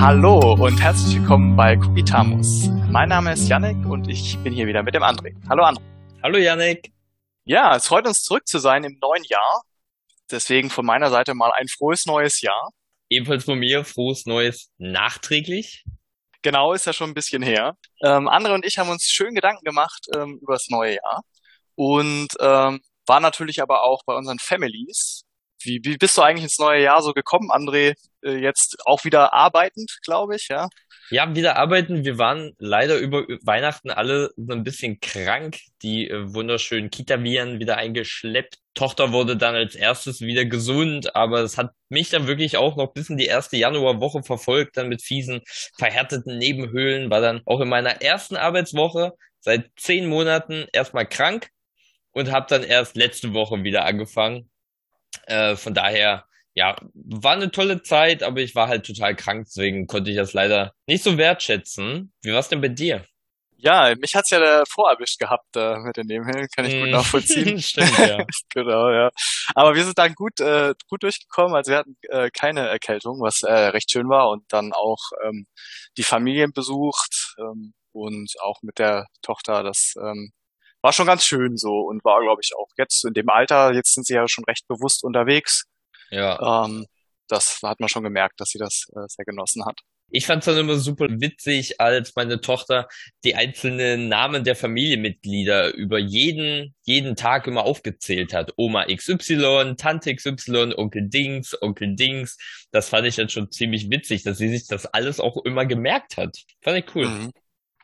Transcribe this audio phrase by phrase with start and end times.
[0.00, 2.70] Hallo und herzlich willkommen bei Kubitamus.
[2.88, 5.36] Mein Name ist Yannick und ich bin hier wieder mit dem André.
[5.46, 5.82] Hallo André.
[6.22, 6.90] Hallo Yannick.
[7.44, 9.62] Ja, es freut uns zurück zu sein im neuen Jahr.
[10.30, 12.70] Deswegen von meiner Seite mal ein frohes neues Jahr.
[13.10, 15.84] Ebenfalls von mir frohes neues nachträglich.
[16.40, 17.76] Genau, ist ja schon ein bisschen her.
[18.02, 21.20] Ähm, André und ich haben uns schön Gedanken gemacht ähm, über das neue Jahr
[21.74, 25.26] und ähm, war natürlich aber auch bei unseren Families
[25.62, 27.94] wie, wie bist du eigentlich ins neue Jahr so gekommen, André?
[28.22, 30.68] Äh, jetzt auch wieder arbeitend, glaube ich, ja?
[31.10, 32.04] Ja, wieder arbeiten.
[32.04, 35.58] Wir waren leider über Weihnachten alle so ein bisschen krank.
[35.82, 38.58] Die äh, wunderschönen Kita-Viren wieder eingeschleppt.
[38.74, 42.92] Tochter wurde dann als erstes wieder gesund, aber es hat mich dann wirklich auch noch
[42.92, 45.40] bis in die erste Januarwoche verfolgt, dann mit fiesen,
[45.76, 51.48] verhärteten Nebenhöhlen, war dann auch in meiner ersten Arbeitswoche seit zehn Monaten erstmal krank
[52.12, 54.49] und habe dann erst letzte Woche wieder angefangen
[55.26, 59.86] äh, von daher, ja, war eine tolle Zeit, aber ich war halt total krank, deswegen
[59.86, 62.12] konnte ich das leider nicht so wertschätzen.
[62.22, 63.04] Wie war's denn bei dir?
[63.62, 66.90] Ja, mich hat's ja davor erwischt gehabt äh, mit den Nebenhöhlen, kann ich gut hm.
[66.90, 67.60] nachvollziehen.
[67.60, 68.24] Stimmt, ja.
[68.54, 69.10] genau, ja.
[69.54, 73.42] Aber wir sind dann gut, äh, gut durchgekommen, also wir hatten äh, keine Erkältung, was
[73.42, 75.46] äh, recht schön war und dann auch ähm,
[75.98, 80.32] die Familien besucht ähm, und auch mit der Tochter das ähm,
[80.82, 83.92] war schon ganz schön so und war, glaube ich, auch jetzt in dem Alter, jetzt
[83.94, 85.64] sind sie ja schon recht bewusst unterwegs.
[86.10, 86.64] Ja.
[86.64, 86.86] Ähm,
[87.28, 89.80] das hat man schon gemerkt, dass sie das äh, sehr genossen hat.
[90.12, 92.88] Ich fand es dann immer super witzig, als meine Tochter
[93.22, 98.52] die einzelnen Namen der Familienmitglieder über jeden, jeden Tag immer aufgezählt hat.
[98.56, 102.38] Oma XY, Tante XY, Onkel Dings, Onkel Dings.
[102.72, 106.16] Das fand ich dann schon ziemlich witzig, dass sie sich das alles auch immer gemerkt
[106.16, 106.36] hat.
[106.60, 107.06] Fand ich cool.
[107.06, 107.30] Mhm.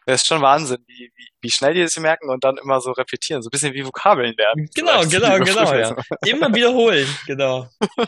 [0.07, 2.93] Das ist schon Wahnsinn, wie, wie, wie schnell die das merken und dann immer so
[2.93, 3.43] repetieren.
[3.43, 4.71] So ein bisschen wie Vokabeln lernen.
[4.75, 5.97] Genau, genau, genau, ja.
[6.25, 7.69] Immer wiederholen, genau.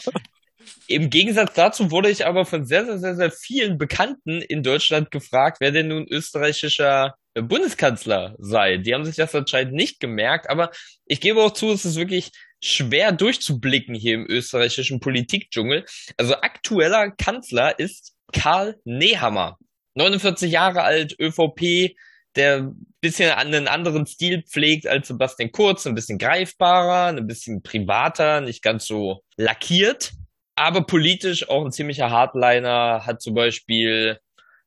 [0.87, 5.11] Im Gegensatz dazu wurde ich aber von sehr, sehr, sehr, sehr vielen Bekannten in Deutschland
[5.11, 8.79] gefragt, wer denn nun österreichischer Bundeskanzler sei.
[8.79, 10.71] Die haben sich das anscheinend nicht gemerkt, aber
[11.07, 12.31] ich gebe auch zu, es ist wirklich
[12.63, 15.85] schwer durchzublicken hier im österreichischen Politikdschungel.
[16.17, 19.59] Also aktueller Kanzler ist Karl Nehammer.
[19.99, 21.95] 49 Jahre alt, ÖVP,
[22.37, 27.63] der ein bisschen einen anderen Stil pflegt als Sebastian Kurz, ein bisschen greifbarer, ein bisschen
[27.63, 30.13] privater, nicht ganz so lackiert,
[30.55, 34.19] aber politisch auch ein ziemlicher Hardliner, hat zum Beispiel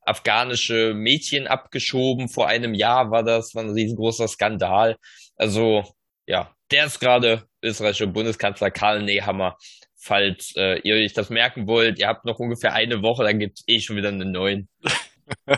[0.03, 2.27] afghanische Mädchen abgeschoben.
[2.27, 4.97] Vor einem Jahr war das, war ein riesengroßer Skandal.
[5.35, 5.83] Also,
[6.25, 9.57] ja, der ist gerade österreichischer Bundeskanzler Karl Nehammer.
[10.03, 13.63] Falls äh, ihr euch das merken wollt, ihr habt noch ungefähr eine Woche, dann gibt's
[13.67, 14.67] eh schon wieder einen neuen.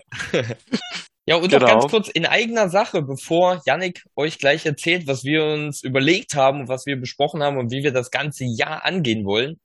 [1.25, 1.59] ja, und genau.
[1.59, 6.35] noch ganz kurz in eigener Sache, bevor Yannick euch gleich erzählt, was wir uns überlegt
[6.35, 9.59] haben und was wir besprochen haben und wie wir das ganze Jahr angehen wollen.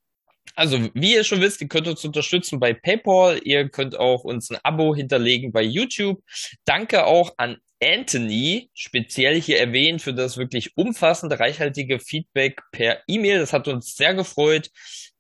[0.55, 3.39] Also, wie ihr schon wisst, ihr könnt uns unterstützen bei PayPal.
[3.45, 6.23] Ihr könnt auch uns ein Abo hinterlegen bei YouTube.
[6.65, 13.39] Danke auch an Anthony speziell hier erwähnt für das wirklich umfassende, reichhaltige Feedback per E-Mail.
[13.39, 14.71] Das hat uns sehr gefreut.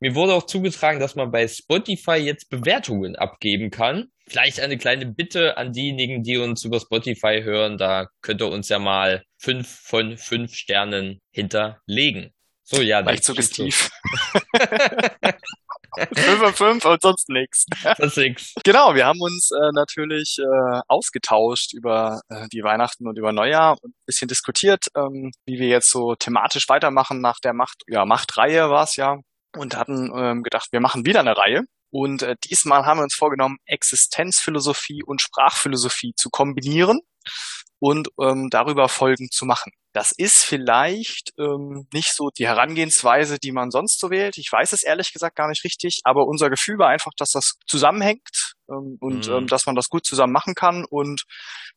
[0.01, 4.09] Mir wurde auch zugetragen, dass man bei Spotify jetzt Bewertungen abgeben kann.
[4.29, 7.79] Vielleicht eine kleine Bitte an diejenigen, die uns über Spotify hören.
[7.79, 12.33] Da könnt ihr uns ja mal fünf von fünf Sternen hinterlegen.
[12.65, 13.01] So, ja.
[13.01, 13.91] Leicht suggestiv.
[16.15, 17.67] 5 und 5 und sonst nichts.
[17.99, 18.55] Sonst nix.
[18.65, 23.77] Genau, wir haben uns äh, natürlich äh, ausgetauscht über äh, die Weihnachten und über Neujahr
[23.83, 28.05] und ein bisschen diskutiert, ähm, wie wir jetzt so thematisch weitermachen nach der Macht, ja,
[28.05, 29.19] Machtreihe war es ja.
[29.57, 31.63] Und hatten ähm, gedacht, wir machen wieder eine Reihe.
[31.91, 37.01] Und äh, diesmal haben wir uns vorgenommen, Existenzphilosophie und Sprachphilosophie zu kombinieren
[37.81, 39.73] und ähm, darüber Folgen zu machen.
[39.93, 44.37] Das ist vielleicht ähm, nicht so die Herangehensweise, die man sonst so wählt.
[44.39, 47.55] Ich weiß es ehrlich gesagt gar nicht richtig, aber unser Gefühl war einfach, dass das
[47.67, 49.35] zusammenhängt ähm, und mhm.
[49.35, 50.85] ähm, dass man das gut zusammen machen kann.
[50.89, 51.25] Und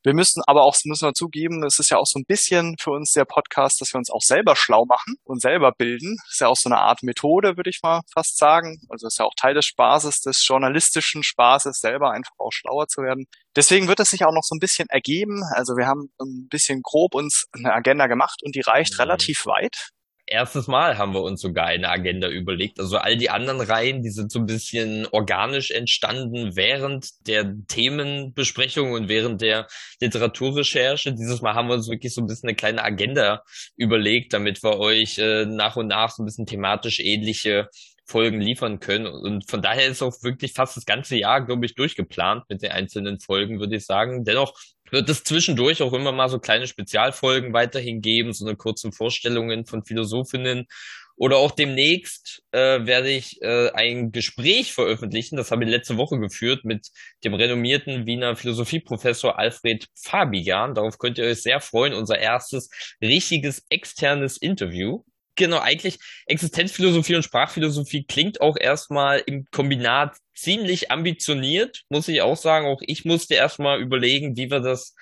[0.04, 2.92] wir müssen aber auch, müssen wir zugeben, es ist ja auch so ein bisschen für
[2.92, 6.18] uns der Podcast, dass wir uns auch selber schlau machen und selber bilden.
[6.26, 8.80] Das ist ja auch so eine Art Methode, würde ich mal fast sagen.
[8.90, 13.02] Also ist ja auch Teil des Spaßes, des journalistischen Spaßes, selber einfach auch schlauer zu
[13.02, 13.26] werden.
[13.56, 15.42] Deswegen wird es sich auch noch so ein bisschen ergeben.
[15.56, 19.02] Also wir haben ein bisschen grob uns eine Agenda gemacht und die reicht mhm.
[19.02, 19.92] relativ weit
[20.32, 22.80] erstes Mal haben wir uns sogar eine Agenda überlegt.
[22.80, 28.94] Also all die anderen Reihen, die sind so ein bisschen organisch entstanden während der Themenbesprechung
[28.94, 29.68] und während der
[30.00, 31.14] Literaturrecherche.
[31.14, 33.44] Dieses Mal haben wir uns wirklich so ein bisschen eine kleine Agenda
[33.76, 37.68] überlegt, damit wir euch äh, nach und nach so ein bisschen thematisch ähnliche
[38.06, 39.08] Folgen liefern können.
[39.08, 42.72] Und von daher ist auch wirklich fast das ganze Jahr, glaube ich, durchgeplant mit den
[42.72, 44.24] einzelnen Folgen, würde ich sagen.
[44.26, 44.54] Dennoch
[44.92, 49.66] wird es zwischendurch auch immer mal so kleine Spezialfolgen weiterhin geben, so eine kurzen Vorstellungen
[49.66, 50.68] von Philosophinnen
[51.16, 56.20] Oder auch demnächst äh, werde ich äh, ein Gespräch veröffentlichen, das habe ich letzte Woche
[56.20, 56.88] geführt mit
[57.24, 60.74] dem renommierten Wiener Philosophieprofessor Alfred Fabian.
[60.74, 61.94] Darauf könnt ihr euch sehr freuen.
[61.94, 62.70] Unser erstes
[63.02, 65.04] richtiges externes Interview.
[65.36, 72.36] Genau, eigentlich Existenzphilosophie und Sprachphilosophie klingt auch erstmal im Kombinat ziemlich ambitioniert, muss ich auch
[72.36, 72.68] sagen.
[72.68, 74.94] Auch ich musste erstmal überlegen, wie wir das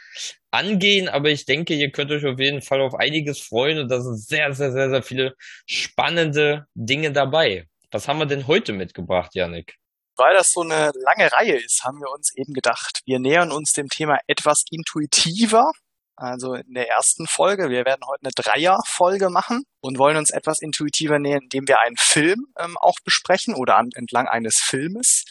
[0.51, 4.01] angehen, aber ich denke, ihr könnt euch auf jeden Fall auf einiges freuen und da
[4.01, 5.35] sind sehr, sehr, sehr, sehr viele
[5.65, 7.67] spannende Dinge dabei.
[7.91, 9.75] Was haben wir denn heute mitgebracht, Janik?
[10.15, 13.71] Weil das so eine lange Reihe ist, haben wir uns eben gedacht, wir nähern uns
[13.71, 15.71] dem Thema etwas intuitiver
[16.19, 17.69] also in der ersten Folge.
[17.69, 21.95] Wir werden heute eine Dreierfolge machen und wollen uns etwas intuitiver nähern, indem wir einen
[21.98, 25.24] Film ähm, auch besprechen oder an, entlang eines Filmes,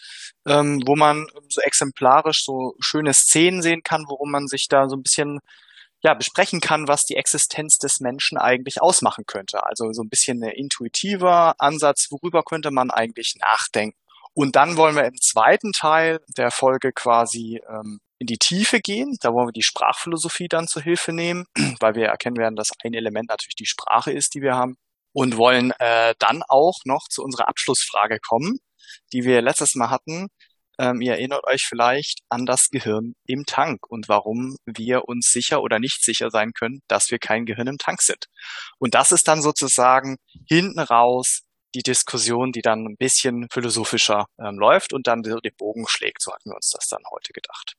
[0.47, 4.97] ähm, wo man so exemplarisch so schöne Szenen sehen kann, worum man sich da so
[4.97, 5.41] ein bisschen
[6.01, 9.65] ja, besprechen kann, was die Existenz des Menschen eigentlich ausmachen könnte.
[9.65, 13.99] Also so ein bisschen ein intuitiver Ansatz, worüber könnte man eigentlich nachdenken.
[14.33, 19.17] Und dann wollen wir im zweiten Teil der Folge quasi ähm, in die Tiefe gehen.
[19.21, 21.47] Da wollen wir die Sprachphilosophie dann zur Hilfe nehmen,
[21.81, 24.77] weil wir erkennen werden, dass ein Element natürlich die Sprache ist, die wir haben.
[25.13, 28.59] Und wollen äh, dann auch noch zu unserer Abschlussfrage kommen,
[29.13, 30.29] die wir letztes Mal hatten.
[30.79, 35.63] Ähm, ihr erinnert euch vielleicht an das Gehirn im Tank und warum wir uns sicher
[35.63, 38.27] oder nicht sicher sein können, dass wir kein Gehirn im Tank sind.
[38.79, 41.41] Und das ist dann sozusagen hinten raus
[41.75, 46.23] die Diskussion, die dann ein bisschen philosophischer ähm, läuft und dann den Bogen schlägt.
[46.23, 47.75] So hatten wir uns das dann heute gedacht.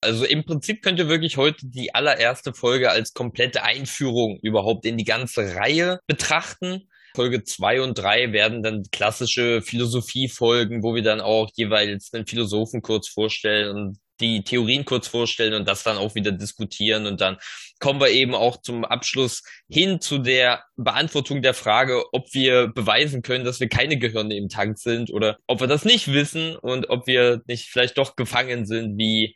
[0.00, 4.96] Also im Prinzip könnt ihr wirklich heute die allererste Folge als komplette Einführung überhaupt in
[4.96, 6.88] die ganze Reihe betrachten.
[7.16, 12.80] Folge zwei und drei werden dann klassische Philosophiefolgen, wo wir dann auch jeweils einen Philosophen
[12.80, 17.06] kurz vorstellen und die Theorien kurz vorstellen und das dann auch wieder diskutieren.
[17.06, 17.38] Und dann
[17.78, 23.22] kommen wir eben auch zum Abschluss hin zu der Beantwortung der Frage, ob wir beweisen
[23.22, 26.90] können, dass wir keine Gehirne im Tank sind oder ob wir das nicht wissen und
[26.90, 29.34] ob wir nicht vielleicht doch gefangen sind wie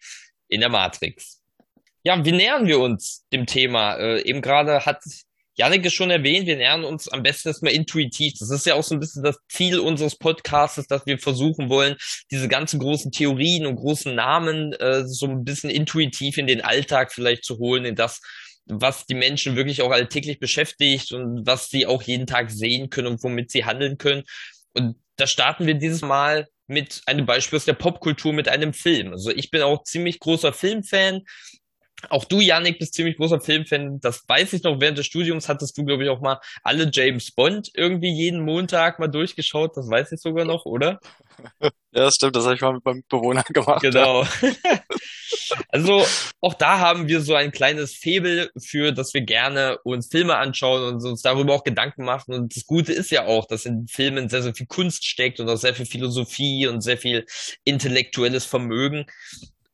[0.53, 1.41] in der Matrix.
[2.05, 3.97] Ja, wie nähern wir uns dem Thema?
[3.97, 5.03] Äh, eben gerade hat
[5.55, 8.35] Janik es schon erwähnt, wir nähern uns am besten erstmal intuitiv.
[8.39, 11.97] Das ist ja auch so ein bisschen das Ziel unseres Podcasts, dass wir versuchen wollen,
[12.31, 17.13] diese ganzen großen Theorien und großen Namen äh, so ein bisschen intuitiv in den Alltag
[17.13, 18.21] vielleicht zu holen, in das,
[18.65, 23.09] was die Menschen wirklich auch alltäglich beschäftigt und was sie auch jeden Tag sehen können
[23.09, 24.25] und womit sie handeln können.
[24.75, 29.13] Und da starten wir dieses Mal mit einem Beispiel aus der Popkultur mit einem Film.
[29.13, 31.23] Also ich bin auch ziemlich großer Filmfan.
[32.09, 34.01] Auch du, Yannick, bist ziemlich großer Filmfan.
[34.01, 34.81] Das weiß ich noch.
[34.81, 38.99] Während des Studiums hattest du, glaube ich, auch mal alle James Bond irgendwie jeden Montag
[38.99, 39.77] mal durchgeschaut.
[39.77, 41.01] Das weiß ich sogar noch, oder?
[41.95, 42.35] Ja, das stimmt.
[42.37, 43.83] Das habe ich mal mit meinem Bewohner gemacht.
[43.83, 44.23] Genau.
[44.23, 44.29] Ja.
[45.69, 46.07] also
[46.41, 50.83] auch da haben wir so ein kleines Febel für, dass wir gerne uns Filme anschauen
[50.85, 52.33] und uns darüber auch Gedanken machen.
[52.33, 55.51] Und das Gute ist ja auch, dass in Filmen sehr, sehr viel Kunst steckt und
[55.51, 57.27] auch sehr viel Philosophie und sehr viel
[57.65, 59.05] intellektuelles Vermögen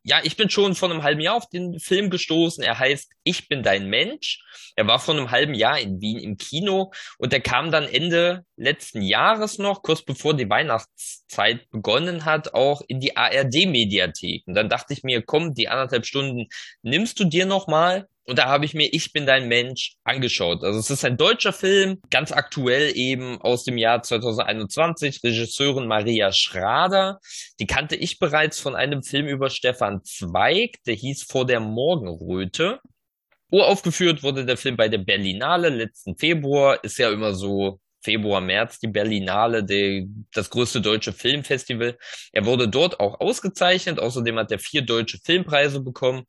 [0.08, 2.64] ja, ich bin schon vor einem halben Jahr auf den Film gestoßen.
[2.64, 4.40] Er heißt Ich bin dein Mensch.
[4.75, 8.46] Er war vor einem halben Jahr in Wien im Kino und er kam dann Ende
[8.58, 14.46] letzten Jahres noch, kurz bevor die Weihnachtszeit begonnen hat, auch in die ARD-Mediathek.
[14.46, 16.46] Und dann dachte ich mir, komm, die anderthalb Stunden
[16.82, 20.62] nimmst du dir nochmal und da habe ich mir Ich bin dein Mensch angeschaut.
[20.62, 26.31] Also es ist ein deutscher Film, ganz aktuell eben aus dem Jahr 2021, Regisseurin Maria
[26.31, 27.20] Schrader.
[27.58, 32.81] Die kannte ich bereits von einem Film über Stefan Zweig, der hieß Vor der Morgenröte.
[33.50, 36.84] Uraufgeführt wurde der Film bei der Berlinale letzten Februar.
[36.84, 41.98] Ist ja immer so Februar, März die Berlinale, die, das größte deutsche Filmfestival.
[42.32, 43.98] Er wurde dort auch ausgezeichnet.
[43.98, 46.24] Außerdem hat er vier deutsche Filmpreise bekommen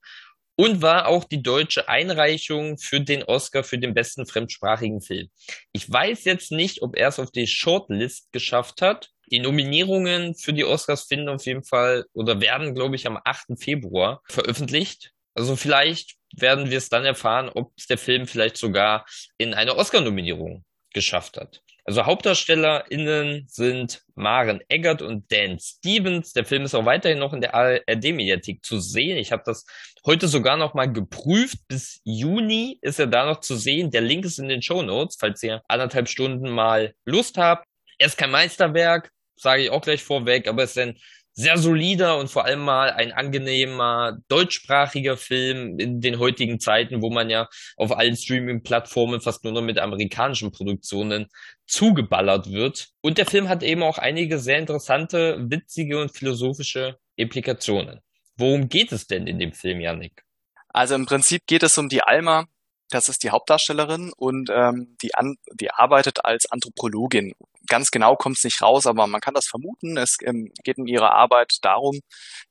[0.59, 5.29] und war auch die deutsche Einreichung für den Oscar für den besten fremdsprachigen Film.
[5.71, 9.09] Ich weiß jetzt nicht, ob er es auf die Shortlist geschafft hat.
[9.31, 13.57] Die Nominierungen für die Oscars finden auf jeden Fall oder werden, glaube ich, am 8.
[13.57, 15.13] Februar veröffentlicht.
[15.33, 19.05] Also vielleicht werden wir es dann erfahren, ob der Film vielleicht sogar
[19.37, 21.61] in eine Oscar-Nominierung geschafft hat.
[21.89, 26.33] Also HauptdarstellerInnen sind Maren Eggert und Dan Stevens.
[26.33, 29.17] Der Film ist auch weiterhin noch in der ARD-Mediathek zu sehen.
[29.17, 29.65] Ich habe das
[30.05, 31.57] heute sogar noch mal geprüft.
[31.67, 33.89] Bis Juni ist er da noch zu sehen.
[33.89, 37.65] Der Link ist in den Show Notes, falls ihr anderthalb Stunden mal Lust habt.
[37.97, 40.97] Er ist kein Meisterwerk, sage ich auch gleich vorweg, aber es ist ein
[41.39, 47.09] sehr solider und vor allem mal ein angenehmer deutschsprachiger Film in den heutigen Zeiten, wo
[47.09, 51.27] man ja auf allen Streaming-Plattformen fast nur noch mit amerikanischen Produktionen
[51.65, 52.89] zugeballert wird.
[52.99, 58.01] Und der Film hat eben auch einige sehr interessante, witzige und philosophische Implikationen.
[58.35, 60.23] Worum geht es denn in dem Film, Yannick?
[60.67, 62.47] Also im Prinzip geht es um die Alma,
[62.91, 67.33] Das ist die Hauptdarstellerin und ähm, die, an, die arbeitet als Anthropologin.
[67.67, 69.97] Ganz genau kommt es nicht raus, aber man kann das vermuten.
[69.97, 71.99] Es ähm, geht in ihrer Arbeit darum,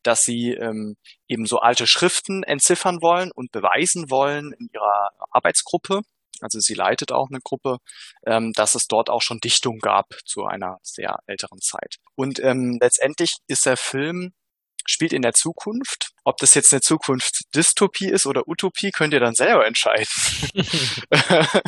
[0.02, 0.96] dass sie ähm,
[1.28, 6.02] eben so alte Schriften entziffern wollen und beweisen wollen in ihrer Arbeitsgruppe.
[6.40, 7.78] Also sie leitet auch eine Gruppe,
[8.26, 11.96] ähm, dass es dort auch schon Dichtung gab zu einer sehr älteren Zeit.
[12.14, 14.32] Und ähm, letztendlich ist der Film
[14.86, 16.10] spielt in der Zukunft.
[16.24, 20.06] Ob das jetzt eine Zukunft Dystopie ist oder Utopie, könnt ihr dann selber entscheiden.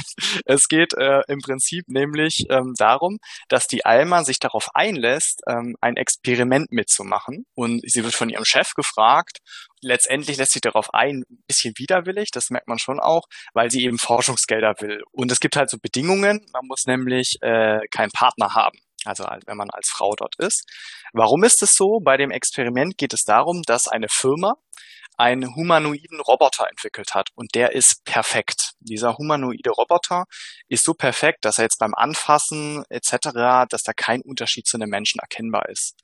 [0.45, 5.77] es geht äh, im Prinzip nämlich ähm, darum, dass die Alma sich darauf einlässt, ähm,
[5.81, 7.47] ein Experiment mitzumachen.
[7.55, 9.39] Und sie wird von ihrem Chef gefragt.
[9.81, 13.23] Letztendlich lässt sich darauf ein, ein bisschen widerwillig, das merkt man schon auch,
[13.55, 15.03] weil sie eben Forschungsgelder will.
[15.11, 19.57] Und es gibt halt so Bedingungen, man muss nämlich äh, keinen Partner haben also wenn
[19.57, 20.69] man als Frau dort ist.
[21.13, 22.01] Warum ist es so?
[22.01, 24.55] Bei dem Experiment geht es darum, dass eine Firma
[25.17, 28.73] einen humanoiden Roboter entwickelt hat und der ist perfekt.
[28.81, 30.25] Dieser humanoide Roboter
[30.69, 34.89] ist so perfekt, dass er jetzt beim Anfassen etc., dass da kein Unterschied zu einem
[34.89, 35.95] Menschen erkennbar ist.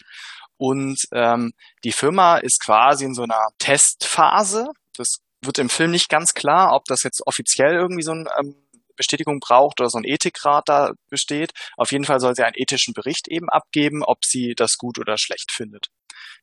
[0.58, 4.68] Und ähm, die Firma ist quasi in so einer Testphase.
[4.96, 8.65] Das wird im Film nicht ganz klar, ob das jetzt offiziell irgendwie so ein ähm,
[8.96, 11.52] Bestätigung braucht oder so ein Ethikrat da besteht.
[11.76, 15.18] Auf jeden Fall soll sie einen ethischen Bericht eben abgeben, ob sie das gut oder
[15.18, 15.88] schlecht findet.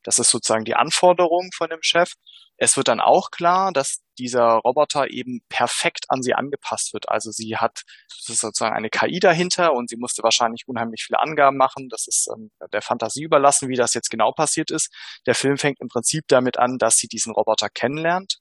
[0.02, 2.12] Das ist sozusagen die Anforderung von dem Chef.
[2.56, 7.08] Es wird dann auch klar, dass dieser Roboter eben perfekt an sie angepasst wird.
[7.08, 11.88] Also sie hat sozusagen eine KI dahinter und sie musste wahrscheinlich unheimlich viele Angaben machen.
[11.88, 14.92] Das ist ähm, der Fantasie überlassen, wie das jetzt genau passiert ist.
[15.26, 18.38] Der Film fängt im Prinzip damit an, dass sie diesen Roboter kennenlernt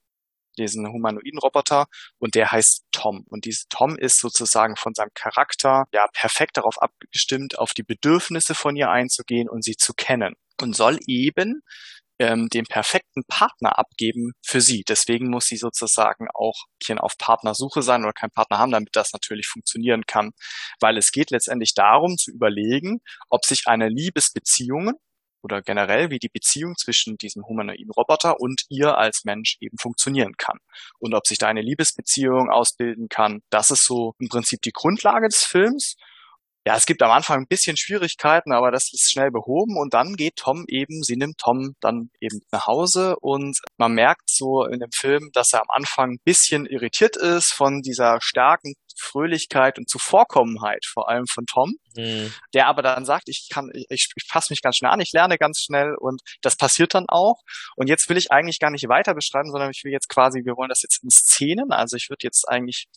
[0.58, 1.86] diesen humanoiden Roboter
[2.20, 3.26] und der heißt Tom.
[3.30, 8.56] Und dieser Tom ist sozusagen von seinem Charakter ja perfekt darauf abgestimmt, auf die Bedürfnisse
[8.56, 11.62] von ihr einzugehen und sie zu kennen und soll eben
[12.20, 14.84] ähm, den perfekten Partner abgeben für sie.
[14.88, 16.66] Deswegen muss sie sozusagen auch
[16.98, 20.32] auf Partnersuche sein oder keinen Partner haben, damit das natürlich funktionieren kann.
[20.80, 24.94] Weil es geht letztendlich darum zu überlegen, ob sich eine Liebesbeziehung
[25.44, 30.34] oder generell, wie die Beziehung zwischen diesem humanoiden Roboter und ihr als Mensch eben funktionieren
[30.38, 30.58] kann.
[31.00, 35.28] Und ob sich da eine Liebesbeziehung ausbilden kann, das ist so im Prinzip die Grundlage
[35.28, 35.96] des Films.
[36.66, 40.16] Ja, es gibt am Anfang ein bisschen Schwierigkeiten, aber das ist schnell behoben und dann
[40.16, 44.80] geht Tom eben, sie nimmt Tom dann eben nach Hause und man merkt so in
[44.80, 49.90] dem Film, dass er am Anfang ein bisschen irritiert ist von dieser starken Fröhlichkeit und
[49.90, 52.34] Zuvorkommenheit, vor allem von Tom, mhm.
[52.54, 55.38] der aber dann sagt, ich kann, ich, ich passe mich ganz schnell an, ich lerne
[55.38, 57.42] ganz schnell und das passiert dann auch.
[57.76, 60.56] Und jetzt will ich eigentlich gar nicht weiter beschreiben, sondern ich will jetzt quasi, wir
[60.56, 62.88] wollen das jetzt in Szenen, also ich würde jetzt eigentlich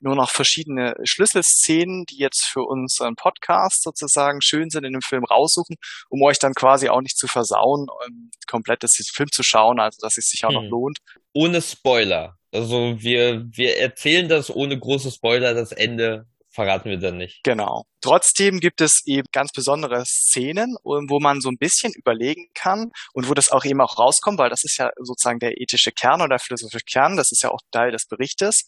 [0.00, 5.24] nur noch verschiedene Schlüsselszenen, die jetzt für unseren Podcast sozusagen schön sind in dem Film
[5.24, 5.76] raussuchen,
[6.08, 9.98] um euch dann quasi auch nicht zu versauen, um komplett das Film zu schauen, also
[10.00, 10.56] dass es sich auch mhm.
[10.56, 10.98] noch lohnt.
[11.32, 12.38] Ohne Spoiler.
[12.52, 17.44] Also wir, wir erzählen das ohne große Spoiler, das Ende verraten wir dann nicht.
[17.44, 17.84] Genau.
[18.00, 23.28] Trotzdem gibt es eben ganz besondere Szenen, wo man so ein bisschen überlegen kann und
[23.28, 26.30] wo das auch eben auch rauskommt, weil das ist ja sozusagen der ethische Kern oder
[26.30, 28.64] der philosophische Kern, das ist ja auch Teil des Berichtes.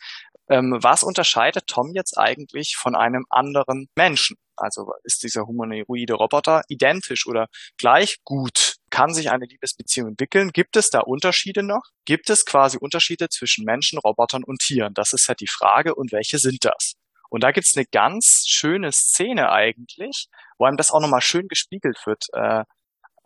[0.49, 4.37] Ähm, was unterscheidet Tom jetzt eigentlich von einem anderen Menschen?
[4.57, 8.75] Also ist dieser humanoide Roboter identisch oder gleich gut?
[8.90, 10.50] Kann sich eine Liebesbeziehung entwickeln?
[10.52, 11.83] Gibt es da Unterschiede noch?
[12.04, 14.95] Gibt es quasi Unterschiede zwischen Menschen, Robotern und Tieren?
[14.95, 15.95] Das ist halt die Frage.
[15.95, 16.95] Und welche sind das?
[17.28, 21.99] Und da gibt's eine ganz schöne Szene eigentlich, wo einem das auch nochmal schön gespiegelt
[22.06, 22.25] wird.
[22.32, 22.64] Äh,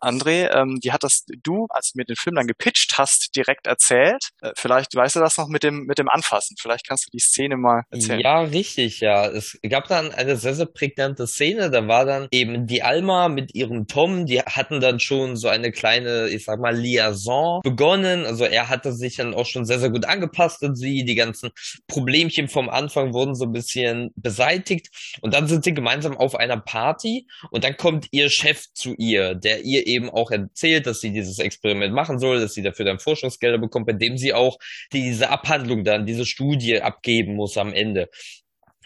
[0.03, 3.67] André, ähm, die hat das du, als du mir den Film dann gepitcht hast, direkt
[3.67, 4.29] erzählt.
[4.41, 6.55] Äh, vielleicht weißt du das noch mit dem mit dem Anfassen.
[6.59, 8.19] Vielleicht kannst du die Szene mal erzählen.
[8.19, 9.27] Ja, richtig, ja.
[9.27, 11.69] Es gab dann eine sehr sehr prägnante Szene.
[11.69, 14.25] Da war dann eben die Alma mit ihrem Tom.
[14.25, 18.25] Die hatten dann schon so eine kleine, ich sag mal Liaison begonnen.
[18.25, 21.05] Also er hatte sich dann auch schon sehr sehr gut angepasst an sie.
[21.05, 21.49] Die ganzen
[21.87, 24.89] Problemchen vom Anfang wurden so ein bisschen beseitigt.
[25.21, 29.35] Und dann sind sie gemeinsam auf einer Party und dann kommt ihr Chef zu ihr,
[29.35, 32.99] der ihr eben auch erzählt, dass sie dieses Experiment machen soll, dass sie dafür dann
[32.99, 34.57] Forschungsgelder bekommt, bei dem sie auch
[34.91, 38.09] diese Abhandlung dann, diese Studie abgeben muss am Ende.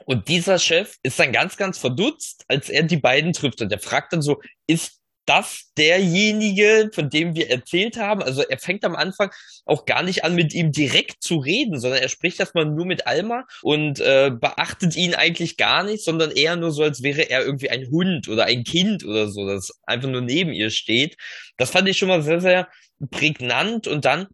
[0.05, 3.61] Und dieser Chef ist dann ganz, ganz verdutzt, als er die beiden trifft.
[3.61, 4.96] Und er fragt dann so, ist
[5.27, 8.23] das derjenige, von dem wir erzählt haben?
[8.23, 9.29] Also er fängt am Anfang
[9.65, 13.05] auch gar nicht an, mit ihm direkt zu reden, sondern er spricht erstmal nur mit
[13.05, 17.45] Alma und äh, beachtet ihn eigentlich gar nicht, sondern eher nur so, als wäre er
[17.45, 21.17] irgendwie ein Hund oder ein Kind oder so, das einfach nur neben ihr steht.
[21.57, 22.67] Das fand ich schon mal sehr, sehr
[23.11, 24.27] prägnant und dann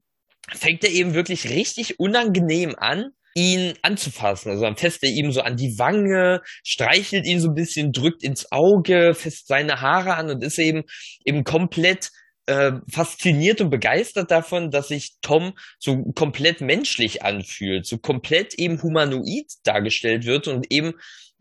[0.50, 4.52] fängt er eben wirklich richtig unangenehm an ihn anzufassen.
[4.52, 8.24] Also dann fässt er ihm so an die Wange, streichelt ihn so ein bisschen, drückt
[8.24, 10.84] ins Auge, fässt seine Haare an und ist eben
[11.25, 12.12] eben komplett
[12.46, 18.82] äh, fasziniert und begeistert davon, dass sich Tom so komplett menschlich anfühlt, so komplett eben
[18.82, 20.94] humanoid dargestellt wird und eben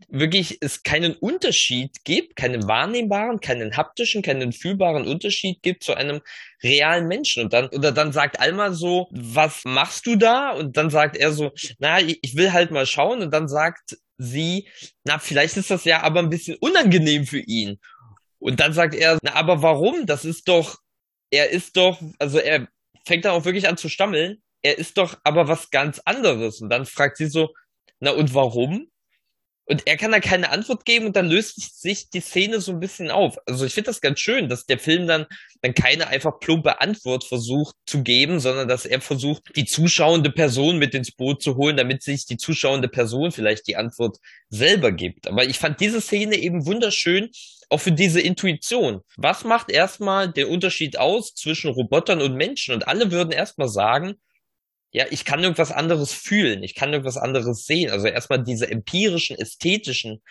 [0.09, 6.21] wirklich es keinen Unterschied gibt, keinen wahrnehmbaren, keinen haptischen, keinen fühlbaren Unterschied gibt zu einem
[6.63, 7.43] realen Menschen.
[7.43, 10.51] Und dann, oder dann sagt Alma so, was machst du da?
[10.51, 13.21] Und dann sagt er so, na, ich will halt mal schauen.
[13.21, 14.67] Und dann sagt sie,
[15.03, 17.79] na, vielleicht ist das ja aber ein bisschen unangenehm für ihn.
[18.39, 20.05] Und dann sagt er, na, aber warum?
[20.05, 20.77] Das ist doch,
[21.31, 22.67] er ist doch, also er
[23.05, 24.41] fängt dann auch wirklich an zu stammeln.
[24.61, 26.61] Er ist doch aber was ganz anderes.
[26.61, 27.53] Und dann fragt sie so,
[27.99, 28.87] na und warum?
[29.65, 32.81] Und er kann da keine Antwort geben und dann löst sich die Szene so ein
[32.81, 33.37] bisschen auf.
[33.45, 35.25] Also ich finde das ganz schön, dass der Film dann,
[35.61, 40.79] dann keine einfach plumpe Antwort versucht zu geben, sondern dass er versucht, die zuschauende Person
[40.79, 44.17] mit ins Boot zu holen, damit sich die zuschauende Person vielleicht die Antwort
[44.49, 45.27] selber gibt.
[45.27, 47.29] Aber ich fand diese Szene eben wunderschön,
[47.69, 49.01] auch für diese Intuition.
[49.15, 52.75] Was macht erstmal den Unterschied aus zwischen Robotern und Menschen?
[52.75, 54.15] Und alle würden erstmal sagen,
[54.93, 57.89] ja, ich kann irgendwas anderes fühlen, ich kann irgendwas anderes sehen.
[57.91, 60.21] Also erstmal diese empirischen, ästhetischen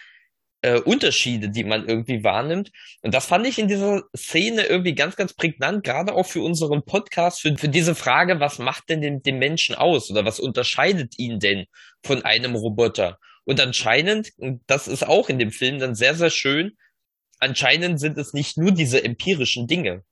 [0.63, 2.71] äh, Unterschiede, die man irgendwie wahrnimmt.
[3.03, 6.85] Und das fand ich in dieser Szene irgendwie ganz, ganz prägnant, gerade auch für unseren
[6.85, 11.19] Podcast, für, für diese Frage, was macht denn den, den Menschen aus oder was unterscheidet
[11.19, 11.67] ihn denn
[12.05, 13.19] von einem Roboter?
[13.45, 16.79] Und anscheinend, und das ist auch in dem Film dann sehr, sehr schön,
[17.41, 20.05] anscheinend sind es nicht nur diese empirischen Dinge.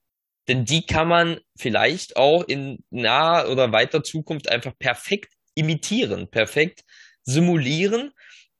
[0.50, 6.82] Denn die kann man vielleicht auch in naher oder weiter Zukunft einfach perfekt imitieren, perfekt
[7.22, 8.10] simulieren,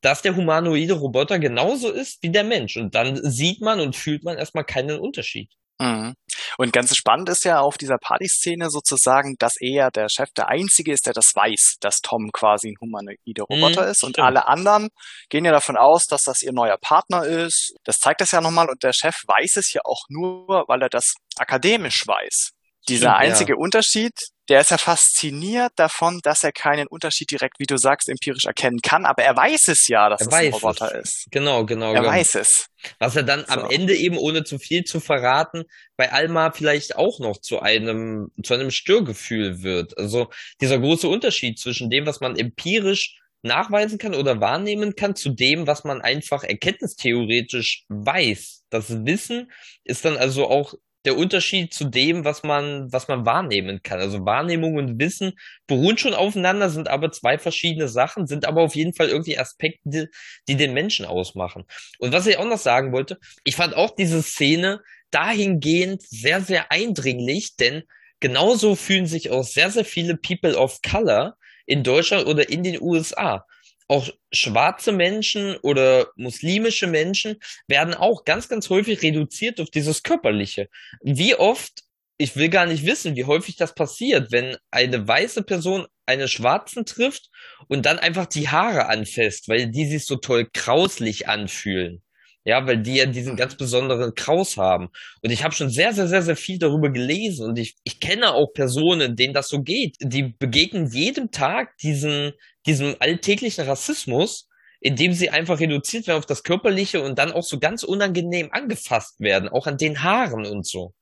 [0.01, 2.77] dass der humanoide Roboter genauso ist wie der Mensch.
[2.77, 5.51] Und dann sieht man und fühlt man erstmal keinen Unterschied.
[5.81, 6.15] Mhm.
[6.59, 10.93] Und ganz spannend ist ja auf dieser Partyszene sozusagen, dass er, der Chef, der Einzige
[10.93, 14.05] ist, der das weiß, dass Tom quasi ein humanoider Roboter mhm, ist.
[14.05, 14.27] Und stimmt.
[14.27, 14.91] alle anderen
[15.31, 17.75] gehen ja davon aus, dass das ihr neuer Partner ist.
[17.85, 18.69] Das zeigt das ja nochmal.
[18.69, 22.51] Und der Chef weiß es ja auch nur, weil er das akademisch weiß.
[22.89, 23.59] Dieser einzige ja.
[23.59, 24.13] Unterschied,
[24.51, 28.81] der ist ja fasziniert davon, dass er keinen Unterschied direkt, wie du sagst, empirisch erkennen
[28.83, 31.09] kann, aber er weiß es ja, dass er es ein Roboter es.
[31.09, 31.27] ist.
[31.31, 31.95] Genau, genau.
[31.95, 32.13] Er genau.
[32.13, 32.67] weiß es.
[32.99, 33.53] Was er dann so.
[33.53, 35.65] am Ende eben, ohne zu viel zu verraten,
[35.97, 39.97] bei Alma vielleicht auch noch zu einem, zu einem Störgefühl wird.
[39.97, 45.31] Also dieser große Unterschied zwischen dem, was man empirisch nachweisen kann oder wahrnehmen kann, zu
[45.31, 48.65] dem, was man einfach erkenntnistheoretisch weiß.
[48.69, 49.53] Das Wissen
[49.85, 54.01] ist dann also auch der Unterschied zu dem, was man, was man wahrnehmen kann.
[54.01, 55.33] Also Wahrnehmung und Wissen
[55.67, 59.81] beruhen schon aufeinander, sind aber zwei verschiedene Sachen, sind aber auf jeden Fall irgendwie Aspekte,
[59.85, 60.07] die,
[60.49, 61.65] die den Menschen ausmachen.
[61.99, 66.71] Und was ich auch noch sagen wollte, ich fand auch diese Szene dahingehend sehr, sehr
[66.71, 67.83] eindringlich, denn
[68.21, 72.81] genauso fühlen sich auch sehr, sehr viele People of Color in Deutschland oder in den
[72.81, 73.47] USA
[73.91, 80.69] auch schwarze Menschen oder muslimische Menschen werden auch ganz, ganz häufig reduziert auf dieses Körperliche.
[81.03, 81.83] Wie oft,
[82.17, 86.87] ich will gar nicht wissen, wie häufig das passiert, wenn eine weiße Person eine Schwarzen
[86.87, 87.31] trifft
[87.67, 92.01] und dann einfach die Haare anfasst, weil die sich so toll krauslich anfühlen.
[92.45, 94.89] Ja, weil die ja diesen ganz besonderen Kraus haben.
[95.23, 98.33] Und ich habe schon sehr, sehr, sehr, sehr viel darüber gelesen und ich, ich kenne
[98.33, 99.97] auch Personen, denen das so geht.
[100.01, 102.33] Die begegnen jedem Tag diesen,
[102.67, 104.49] diesem alltäglichen Rassismus,
[104.81, 109.21] indem sie einfach reduziert werden auf das Körperliche und dann auch so ganz unangenehm angefasst
[109.21, 110.95] werden, auch an den Haaren und so.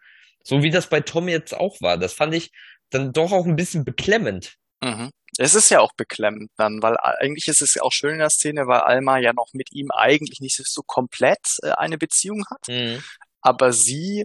[0.42, 1.98] So wie das bei Tom jetzt auch war.
[1.98, 2.50] Das fand ich
[2.90, 4.56] dann doch auch ein bisschen beklemmend.
[4.80, 5.10] Mhm.
[5.36, 8.30] Es ist ja auch beklemmend dann, weil eigentlich ist es ja auch schön in der
[8.30, 12.68] Szene, weil Alma ja noch mit ihm eigentlich nicht so komplett äh, eine Beziehung hat,
[12.68, 13.02] mhm.
[13.40, 14.24] aber sie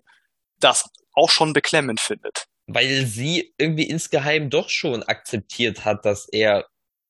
[0.59, 2.45] das auch schon beklemmend findet.
[2.65, 6.65] Weil sie irgendwie insgeheim doch schon akzeptiert hat, dass er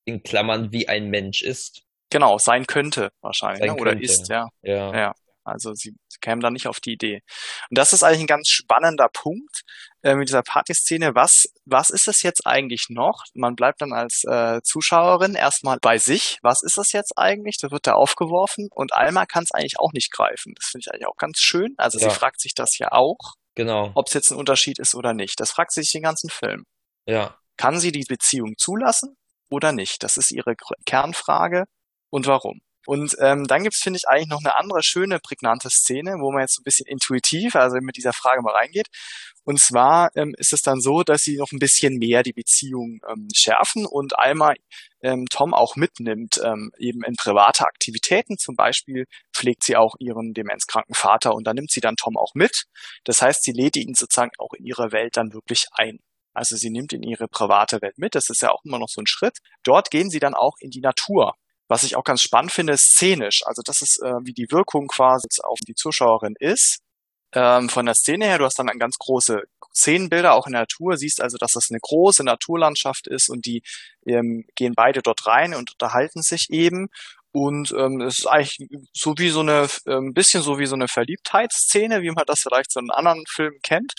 [0.06, 1.84] in Klammern wie ein Mensch ist.
[2.10, 3.82] Genau, sein könnte wahrscheinlich, sein ne?
[3.82, 4.06] oder könnte.
[4.06, 4.50] ist, ja.
[4.62, 4.96] ja.
[4.96, 5.14] Ja.
[5.44, 7.22] Also sie, sie kämen da nicht auf die Idee.
[7.70, 9.64] Und das ist eigentlich ein ganz spannender Punkt
[10.02, 11.16] äh, mit dieser Partyszene.
[11.16, 13.24] Was, was ist das jetzt eigentlich noch?
[13.34, 16.40] Man bleibt dann als äh, Zuschauerin erstmal bei sich.
[16.42, 17.58] Was ist das jetzt eigentlich?
[17.58, 20.54] Da wird da aufgeworfen und Alma kann es eigentlich auch nicht greifen.
[20.56, 21.74] Das finde ich eigentlich auch ganz schön.
[21.78, 22.10] Also ja.
[22.10, 23.92] sie fragt sich das ja auch, genau.
[23.96, 25.40] ob es jetzt ein Unterschied ist oder nicht.
[25.40, 26.66] Das fragt sie sich den ganzen Film.
[27.06, 27.38] Ja.
[27.58, 29.16] Kann sie die Beziehung zulassen
[29.50, 30.04] oder nicht?
[30.04, 31.66] Das ist ihre Kernfrage.
[32.10, 32.62] Und warum?
[32.86, 36.42] Und ähm, dann gibt's finde ich, eigentlich noch eine andere schöne, prägnante Szene, wo man
[36.42, 38.88] jetzt so ein bisschen intuitiv, also mit dieser Frage mal reingeht.
[39.46, 43.00] Und zwar ähm, ist es dann so, dass sie noch ein bisschen mehr die Beziehung
[43.10, 44.56] ähm, schärfen und einmal
[45.02, 48.38] ähm, Tom auch mitnimmt, ähm, eben in private Aktivitäten.
[48.38, 52.36] Zum Beispiel pflegt sie auch ihren demenzkranken Vater und dann nimmt sie dann Tom auch
[52.36, 52.66] mit.
[53.04, 56.00] Das heißt, sie lädt ihn sozusagen auch in ihre Welt dann wirklich ein.
[56.34, 58.16] Also sie nimmt in ihre private Welt mit.
[58.16, 59.40] Das ist ja auch immer noch so ein Schritt.
[59.64, 61.36] Dort gehen sie dann auch in die Natur.
[61.74, 63.42] Was ich auch ganz spannend finde, ist szenisch.
[63.48, 66.82] Also das ist, äh, wie die Wirkung quasi auf die Zuschauerin ist.
[67.34, 69.42] Ähm, von der Szene her, du hast dann ganz große
[69.74, 73.64] Szenenbilder auch in der Natur, siehst also, dass das eine große Naturlandschaft ist und die
[74.06, 76.90] ähm, gehen beide dort rein und unterhalten sich eben.
[77.32, 78.60] Und ähm, es ist eigentlich
[78.94, 82.42] so wie so eine, ein ähm, bisschen so wie so eine Verliebtheitsszene, wie man das
[82.42, 83.94] vielleicht so in anderen Filmen kennt.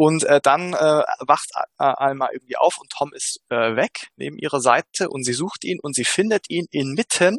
[0.00, 4.38] Und äh, dann äh, wacht äh, Alma irgendwie auf und Tom ist äh, weg neben
[4.38, 7.36] ihrer Seite und sie sucht ihn und sie findet ihn inmitten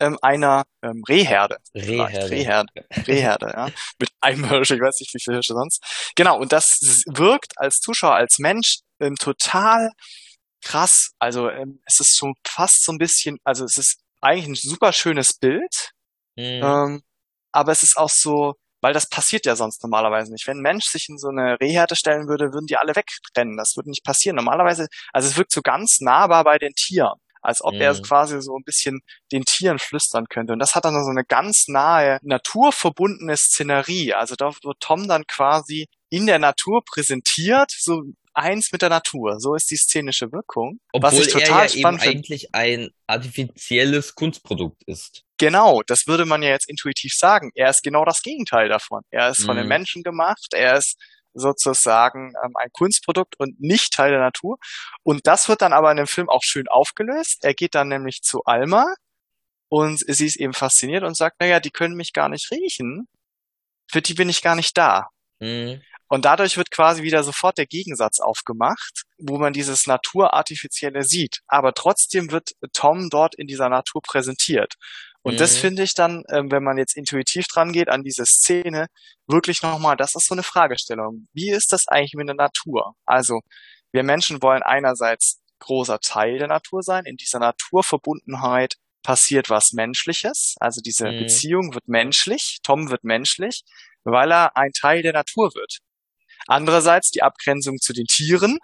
[0.00, 1.58] ähm, einer ähm, Rehherde.
[1.74, 2.30] Rehherde.
[2.30, 2.72] Rehherde.
[3.06, 3.68] Rehherde, ja.
[4.00, 6.12] Mit einem Hirsch, ich weiß nicht, wie viele Hirsche sonst.
[6.16, 9.90] Genau, und das wirkt als Zuschauer, als Mensch ähm, total
[10.62, 11.10] krass.
[11.18, 14.94] Also ähm, es ist schon fast so ein bisschen, also es ist eigentlich ein super
[14.94, 15.90] schönes Bild,
[16.36, 16.62] mhm.
[16.64, 17.02] ähm,
[17.52, 20.46] aber es ist auch so, weil das passiert ja sonst normalerweise nicht.
[20.46, 23.56] Wenn ein Mensch sich in so eine Rehherde stellen würde, würden die alle wegrennen.
[23.56, 24.36] Das würde nicht passieren.
[24.36, 27.80] Normalerweise, also es wirkt so ganz nahbar bei den Tieren als ob mhm.
[27.80, 30.52] er quasi so ein bisschen den Tieren flüstern könnte.
[30.52, 34.14] Und das hat dann so eine ganz nahe, naturverbundene Szenerie.
[34.14, 38.02] Also da wird Tom dann quasi in der Natur präsentiert, so
[38.34, 39.38] eins mit der Natur.
[39.38, 40.80] So ist die szenische Wirkung.
[40.92, 45.22] Obwohl was ich total er ja spannend eben eigentlich ein artifizielles Kunstprodukt ist.
[45.38, 47.50] Genau, das würde man ja jetzt intuitiv sagen.
[47.54, 49.02] Er ist genau das Gegenteil davon.
[49.10, 49.46] Er ist mhm.
[49.46, 49.70] von den mhm.
[49.70, 50.96] Menschen gemacht, er ist
[51.34, 54.56] sozusagen ähm, ein Kunstprodukt und nicht Teil der Natur.
[55.02, 57.44] Und das wird dann aber in dem Film auch schön aufgelöst.
[57.44, 58.94] Er geht dann nämlich zu Alma
[59.68, 63.08] und sie ist eben fasziniert und sagt, naja, die können mich gar nicht riechen.
[63.90, 65.08] Für die bin ich gar nicht da.
[65.40, 65.82] Mhm.
[66.08, 71.40] Und dadurch wird quasi wieder sofort der Gegensatz aufgemacht, wo man dieses Naturartifizielle sieht.
[71.48, 74.74] Aber trotzdem wird Tom dort in dieser Natur präsentiert.
[75.26, 75.38] Und mhm.
[75.38, 78.86] das finde ich dann, ähm, wenn man jetzt intuitiv dran geht an diese Szene,
[79.26, 81.26] wirklich nochmal, das ist so eine Fragestellung.
[81.32, 82.94] Wie ist das eigentlich mit der Natur?
[83.06, 83.40] Also,
[83.90, 87.06] wir Menschen wollen einerseits großer Teil der Natur sein.
[87.06, 90.54] In dieser Naturverbundenheit passiert was Menschliches.
[90.60, 91.18] Also diese mhm.
[91.18, 92.58] Beziehung wird menschlich.
[92.62, 93.64] Tom wird menschlich,
[94.04, 95.78] weil er ein Teil der Natur wird.
[96.46, 98.58] Andererseits die Abgrenzung zu den Tieren.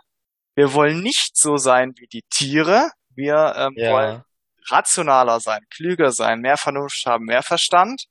[0.55, 2.93] Wir wollen nicht so sein wie die Tiere.
[3.17, 3.91] Wir ähm, ja.
[3.91, 4.23] wollen
[4.69, 8.05] rationaler sein, klüger sein, mehr Vernunft haben, mehr Verstand,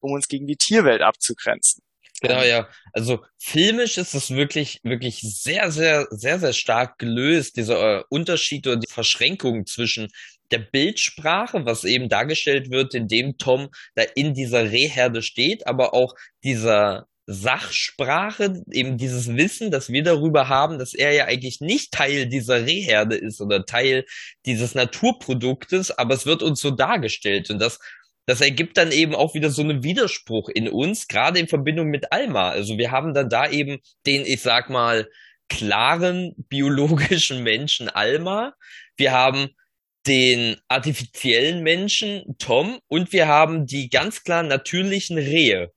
[0.00, 1.82] um uns gegen die Tierwelt abzugrenzen.
[2.22, 2.68] Genau, ja.
[2.92, 8.66] Also filmisch ist es wirklich, wirklich sehr, sehr, sehr, sehr stark gelöst, dieser äh, Unterschied
[8.66, 10.08] oder die Verschränkung zwischen
[10.50, 16.14] der Bildsprache, was eben dargestellt wird, indem Tom da in dieser Rehherde steht, aber auch
[16.42, 22.26] dieser Sachsprache, eben dieses Wissen, das wir darüber haben, dass er ja eigentlich nicht Teil
[22.26, 24.04] dieser Rehherde ist oder Teil
[24.46, 27.80] dieses Naturproduktes, aber es wird uns so dargestellt und das
[28.28, 32.12] das ergibt dann eben auch wieder so einen Widerspruch in uns, gerade in Verbindung mit
[32.12, 32.48] Alma.
[32.48, 35.08] Also wir haben dann da eben den, ich sag mal,
[35.48, 38.54] klaren biologischen Menschen Alma.
[38.96, 39.50] Wir haben
[40.08, 45.72] den artifiziellen Menschen Tom und wir haben die ganz klar natürlichen Rehe.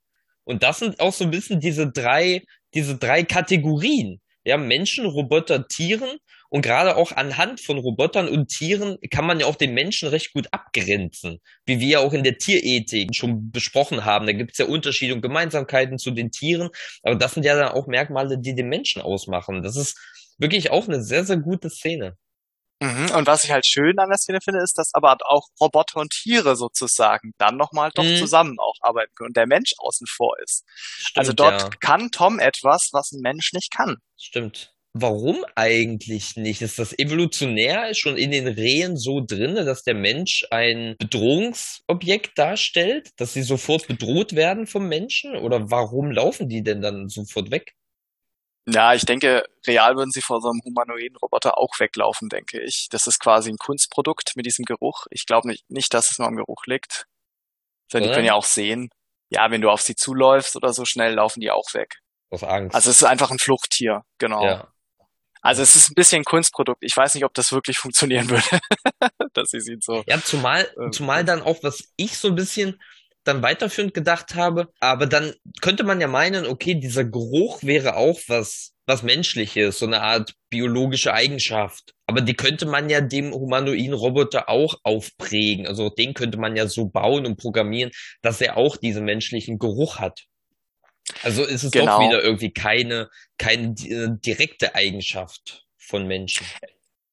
[0.49, 2.41] Und das sind auch so ein bisschen diese drei,
[2.73, 4.19] diese drei Kategorien.
[4.43, 6.17] Ja, Menschen, Roboter, Tieren.
[6.49, 10.33] Und gerade auch anhand von Robotern und Tieren kann man ja auch den Menschen recht
[10.33, 11.37] gut abgrenzen.
[11.67, 14.25] Wie wir ja auch in der Tierethik schon besprochen haben.
[14.25, 16.69] Da gibt es ja Unterschiede und Gemeinsamkeiten zu den Tieren.
[17.03, 19.61] Aber das sind ja dann auch Merkmale, die den Menschen ausmachen.
[19.61, 19.99] Das ist
[20.39, 22.17] wirklich auch eine sehr, sehr gute Szene.
[22.81, 23.11] Mhm.
[23.15, 26.11] Und was ich halt schön an der Szene finde, ist, dass aber auch Roboter und
[26.11, 28.17] Tiere sozusagen dann nochmal doch mhm.
[28.17, 30.63] zusammen auch arbeiten können und der Mensch außen vor ist.
[30.75, 31.69] Stimmt, also dort ja.
[31.81, 33.97] kann Tom etwas, was ein Mensch nicht kann.
[34.17, 34.73] Stimmt.
[34.93, 36.63] Warum eigentlich nicht?
[36.63, 43.11] Ist das evolutionär schon in den Rehen so drin, dass der Mensch ein Bedrohungsobjekt darstellt,
[43.17, 45.35] dass sie sofort bedroht werden vom Menschen?
[45.35, 47.75] Oder warum laufen die denn dann sofort weg?
[48.71, 52.87] Ja, ich denke, real würden sie vor so einem humanoiden Roboter auch weglaufen, denke ich.
[52.89, 55.05] Das ist quasi ein Kunstprodukt mit diesem Geruch.
[55.09, 57.05] Ich glaube nicht, nicht, dass es nur am Geruch liegt.
[57.91, 58.89] Sondern die können ja auch sehen.
[59.29, 61.99] Ja, wenn du auf sie zuläufst oder so schnell, laufen die auch weg.
[62.29, 62.75] Aus Angst.
[62.75, 64.45] Also es ist einfach ein Fluchttier, genau.
[64.45, 64.67] Ja.
[65.41, 66.83] Also es ist ein bisschen ein Kunstprodukt.
[66.83, 68.43] Ich weiß nicht, ob das wirklich funktionieren würde,
[69.33, 70.03] dass sie sieht so.
[70.05, 72.79] Ja, zumal, ähm, zumal dann auch, was ich so ein bisschen
[73.23, 74.69] dann weiterführend gedacht habe.
[74.79, 79.85] Aber dann könnte man ja meinen, okay, dieser Geruch wäre auch was, was menschliches, so
[79.85, 81.93] eine Art biologische Eigenschaft.
[82.07, 85.67] Aber die könnte man ja dem humanoiden Roboter auch aufprägen.
[85.67, 89.99] Also den könnte man ja so bauen und programmieren, dass er auch diesen menschlichen Geruch
[89.99, 90.25] hat.
[91.23, 91.97] Also ist es genau.
[91.97, 96.45] doch wieder irgendwie keine, keine äh, direkte Eigenschaft von Menschen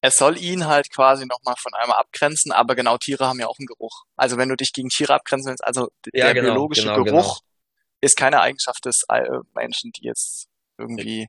[0.06, 3.58] es soll ihn halt quasi nochmal von einmal abgrenzen, aber genau Tiere haben ja auch
[3.58, 4.04] einen Geruch.
[4.16, 7.40] Also wenn du dich gegen Tiere abgrenzen willst, also ja, der genau, biologische genau, Geruch
[7.40, 7.50] genau.
[8.00, 9.22] ist keine Eigenschaft des äh,
[9.54, 11.28] Menschen, die jetzt irgendwie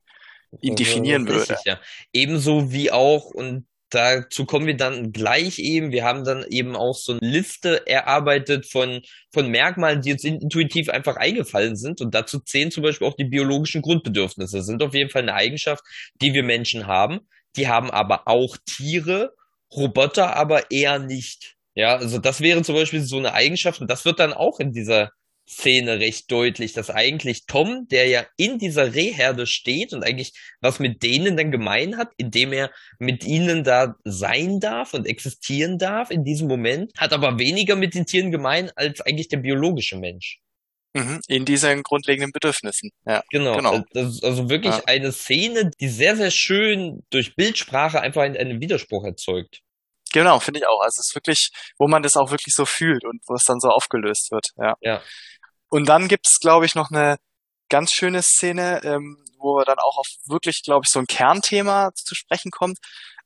[0.61, 1.57] ihn definieren würde.
[1.65, 1.79] ja.
[2.13, 5.91] Ebenso wie auch, und dazu kommen wir dann gleich eben.
[5.91, 9.01] Wir haben dann eben auch so eine Liste erarbeitet von,
[9.33, 12.01] von Merkmalen, die uns intuitiv einfach eingefallen sind.
[12.01, 14.57] Und dazu zählen zum Beispiel auch die biologischen Grundbedürfnisse.
[14.57, 15.83] Das sind auf jeden Fall eine Eigenschaft,
[16.21, 17.27] die wir Menschen haben.
[17.57, 19.33] Die haben aber auch Tiere,
[19.71, 21.55] Roboter aber eher nicht.
[21.75, 24.71] Ja, also das wäre zum Beispiel so eine Eigenschaft und das wird dann auch in
[24.71, 25.11] dieser
[25.49, 30.79] Szene recht deutlich, dass eigentlich Tom, der ja in dieser Rehherde steht und eigentlich was
[30.79, 36.11] mit denen dann gemein hat, indem er mit ihnen da sein darf und existieren darf
[36.11, 40.39] in diesem Moment, hat aber weniger mit den Tieren gemein als eigentlich der biologische Mensch.
[40.97, 42.91] Mhm, in diesen grundlegenden Bedürfnissen.
[43.05, 43.55] Ja, genau.
[43.55, 43.83] genau.
[43.95, 44.83] Also, also wirklich ja.
[44.87, 49.61] eine Szene, die sehr, sehr schön durch Bildsprache einfach einen, Widerspruch erzeugt.
[50.13, 50.81] Genau, finde ich auch.
[50.81, 53.59] Also es ist wirklich, wo man das auch wirklich so fühlt und wo es dann
[53.59, 54.47] so aufgelöst wird.
[54.57, 54.75] Ja.
[54.81, 55.01] ja.
[55.69, 57.17] Und dann gibt's, glaube ich, noch eine
[57.69, 62.15] ganz schöne Szene, ähm, wo dann auch auf wirklich, glaube ich, so ein Kernthema zu
[62.15, 62.79] sprechen kommt.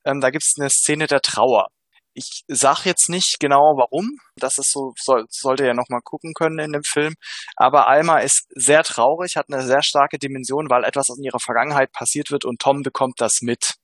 [0.03, 1.67] Ähm, da gibt's eine Szene der Trauer.
[2.13, 6.59] Ich sag jetzt nicht genau warum, das ist so, soll, sollte ja nochmal gucken können
[6.59, 7.15] in dem Film.
[7.55, 11.91] Aber Alma ist sehr traurig, hat eine sehr starke Dimension, weil etwas in ihrer Vergangenheit
[11.91, 13.75] passiert wird und Tom bekommt das mit.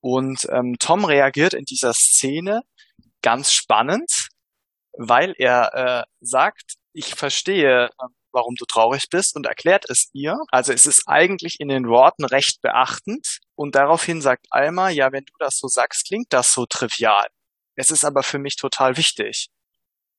[0.00, 2.62] Und ähm, Tom reagiert in dieser Szene
[3.22, 4.28] ganz spannend,
[4.96, 10.36] weil er äh, sagt, ich verstehe, ähm, warum du traurig bist und erklärt es ihr.
[10.50, 15.24] Also es ist eigentlich in den Worten recht beachtend und daraufhin sagt Alma, ja, wenn
[15.24, 17.26] du das so sagst, klingt das so trivial.
[17.80, 19.48] Es ist aber für mich total wichtig.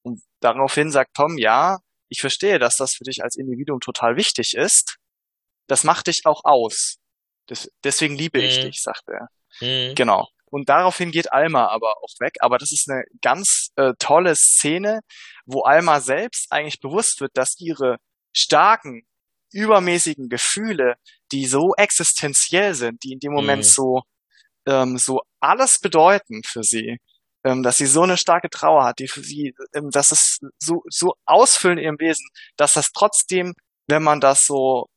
[0.01, 1.77] Und daraufhin sagt Tom, ja,
[2.09, 4.97] ich verstehe, dass das für dich als Individuum total wichtig ist.
[5.67, 6.97] Das macht dich auch aus.
[7.45, 8.63] Das, deswegen liebe ich mhm.
[8.63, 9.27] dich, sagt er.
[9.59, 9.93] Mhm.
[9.93, 10.27] Genau.
[10.45, 12.33] Und daraufhin geht Alma aber auch weg.
[12.39, 15.01] Aber das ist eine ganz äh, tolle Szene,
[15.45, 17.97] wo Alma selbst eigentlich bewusst wird, dass ihre
[18.35, 19.03] starken,
[19.51, 20.95] übermäßigen Gefühle,
[21.31, 23.69] die so existenziell sind, die in dem Moment mhm.
[23.69, 24.01] so,
[24.65, 26.97] ähm, so alles bedeuten für sie,
[27.43, 30.83] ähm, dass sie so eine starke Trauer hat, die für sie, ähm, dass es so,
[30.89, 32.27] so ausfüllen in ihrem Wesen,
[32.57, 33.53] dass das trotzdem,
[33.87, 34.87] wenn man das so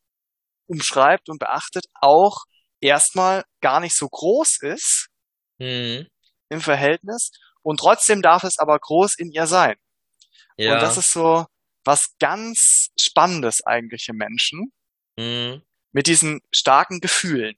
[0.67, 2.45] umschreibt und beachtet, auch
[2.81, 5.07] erstmal gar nicht so groß ist,
[5.59, 6.07] mhm.
[6.49, 7.31] im Verhältnis
[7.61, 9.75] und trotzdem darf es aber groß in ihr sein.
[10.57, 10.75] Ja.
[10.75, 11.45] Und das ist so
[11.83, 14.71] was ganz Spannendes eigentlich im Menschen.
[15.17, 15.61] Mhm.
[15.91, 17.55] Mit diesen starken Gefühlen.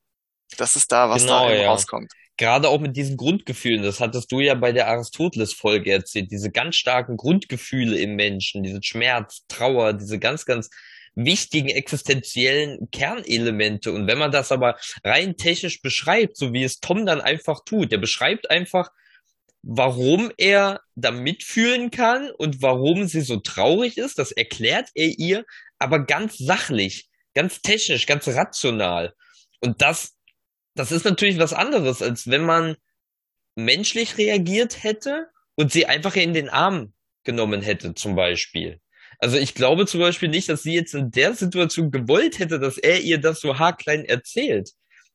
[0.57, 1.69] Das ist da, was genau, da ja.
[1.69, 2.11] rauskommt.
[2.37, 6.75] Gerade auch mit diesen Grundgefühlen, das hattest du ja bei der Aristoteles-Folge erzählt, diese ganz
[6.75, 10.69] starken Grundgefühle im Menschen, diesen Schmerz, Trauer, diese ganz, ganz
[11.15, 13.91] wichtigen existenziellen Kernelemente.
[13.91, 17.91] Und wenn man das aber rein technisch beschreibt, so wie es Tom dann einfach tut,
[17.91, 18.91] der beschreibt einfach,
[19.63, 25.45] warum er da mitfühlen kann und warum sie so traurig ist, das erklärt er ihr,
[25.79, 29.13] aber ganz sachlich, ganz technisch, ganz rational.
[29.59, 30.16] Und das,
[30.77, 32.75] das ist natürlich was anderes, als wenn man
[33.55, 38.79] menschlich reagiert hätte und sie einfach in den Arm genommen hätte, zum Beispiel.
[39.19, 42.77] Also ich glaube zum Beispiel nicht, dass sie jetzt in der Situation gewollt hätte, dass
[42.77, 44.71] er ihr das so haarklein erzählt.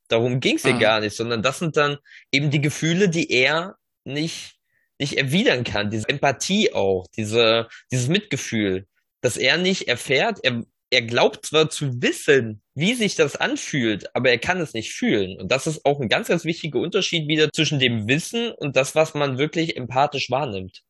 [0.09, 0.81] Darum ging es ihr mhm.
[0.81, 1.98] gar nicht, sondern das sind dann
[2.33, 4.57] eben die Gefühle, die er nicht,
[4.98, 5.90] nicht erwidern kann.
[5.90, 8.87] Diese Empathie auch, diese, dieses Mitgefühl,
[9.20, 10.40] dass er nicht erfährt.
[10.42, 14.92] Er, er glaubt zwar zu wissen, wie sich das anfühlt, aber er kann es nicht
[14.92, 15.40] fühlen.
[15.40, 18.94] Und das ist auch ein ganz, ganz wichtiger Unterschied wieder zwischen dem Wissen und das,
[18.94, 20.83] was man wirklich empathisch wahrnimmt.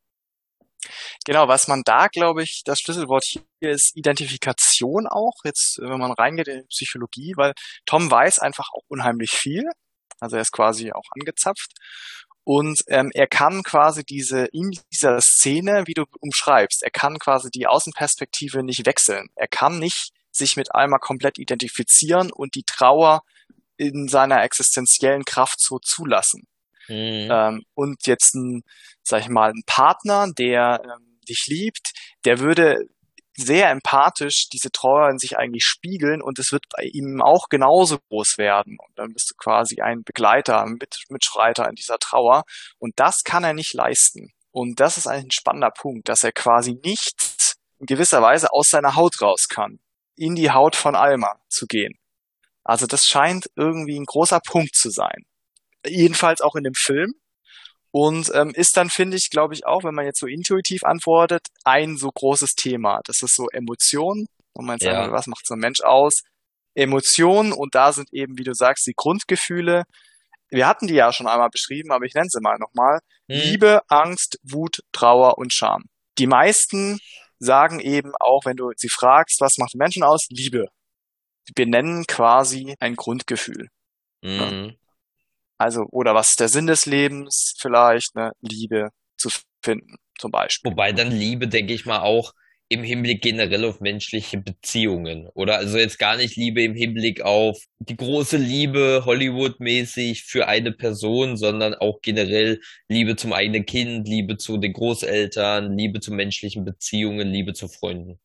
[1.24, 6.10] Genau, was man da, glaube ich, das Schlüsselwort hier ist Identifikation auch, jetzt, wenn man
[6.10, 7.52] reingeht in Psychologie, weil
[7.86, 9.62] Tom weiß einfach auch unheimlich viel.
[10.18, 11.70] Also er ist quasi auch angezapft.
[12.44, 17.50] Und ähm, er kann quasi diese, in dieser Szene, wie du umschreibst, er kann quasi
[17.50, 19.28] die Außenperspektive nicht wechseln.
[19.36, 23.22] Er kann nicht sich mit Alma komplett identifizieren und die Trauer
[23.76, 26.46] in seiner existenziellen Kraft so zulassen.
[26.88, 27.28] Mhm.
[27.30, 28.64] Ähm, und jetzt ein,
[29.02, 31.92] sag ich mal, ein Partner, der ähm, dich liebt,
[32.24, 32.88] der würde
[33.36, 37.98] sehr empathisch diese Trauer in sich eigentlich spiegeln und es wird bei ihm auch genauso
[38.08, 38.76] groß werden.
[38.78, 42.44] Und dann bist du quasi ein Begleiter, mit, Mitschreiter in dieser Trauer.
[42.78, 44.32] Und das kann er nicht leisten.
[44.50, 48.96] Und das ist ein spannender Punkt, dass er quasi nicht in gewisser Weise aus seiner
[48.96, 49.80] Haut raus kann,
[50.14, 51.98] in die Haut von Alma zu gehen.
[52.64, 55.24] Also das scheint irgendwie ein großer Punkt zu sein
[55.86, 57.14] jedenfalls auch in dem Film.
[57.92, 61.46] Und ähm, ist dann, finde ich, glaube ich, auch, wenn man jetzt so intuitiv antwortet,
[61.62, 63.00] ein so großes Thema.
[63.04, 64.26] Das ist so Emotionen.
[64.54, 65.12] Und man sagt, ja.
[65.12, 66.22] was macht so ein Mensch aus?
[66.74, 69.84] Emotionen und da sind eben, wie du sagst, die Grundgefühle.
[70.48, 73.00] Wir hatten die ja schon einmal beschrieben, aber ich nenne sie mal nochmal.
[73.30, 73.40] Hm.
[73.40, 75.84] Liebe, Angst, Wut, Trauer und Scham.
[76.18, 76.98] Die meisten
[77.38, 80.28] sagen eben auch, wenn du sie fragst, was macht Menschen aus?
[80.30, 80.66] Liebe.
[81.48, 83.68] Die benennen quasi ein Grundgefühl.
[84.22, 84.76] Mhm.
[85.58, 87.54] Also, oder was ist der Sinn des Lebens?
[87.58, 89.30] Vielleicht, ne, Liebe zu
[89.62, 90.70] finden, zum Beispiel.
[90.70, 92.32] Wobei dann Liebe, denke ich mal, auch
[92.72, 95.28] im Hinblick generell auf menschliche Beziehungen.
[95.34, 100.72] Oder also jetzt gar nicht Liebe im Hinblick auf die große Liebe Hollywood-mäßig für eine
[100.72, 106.64] Person, sondern auch generell Liebe zum eigenen Kind, Liebe zu den Großeltern, Liebe zu menschlichen
[106.64, 108.18] Beziehungen, Liebe zu Freunden.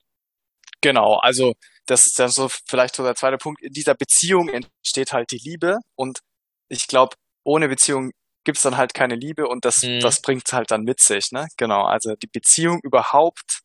[0.79, 1.53] Genau, also
[1.85, 3.61] das ist dann so vielleicht so der zweite Punkt.
[3.61, 6.19] In dieser Beziehung entsteht halt die Liebe und
[6.69, 8.11] ich glaube, ohne Beziehung
[8.43, 9.99] gibt's dann halt keine Liebe und das, mhm.
[9.99, 11.47] das bringt's halt dann mit sich, ne?
[11.57, 13.61] Genau, also die Beziehung überhaupt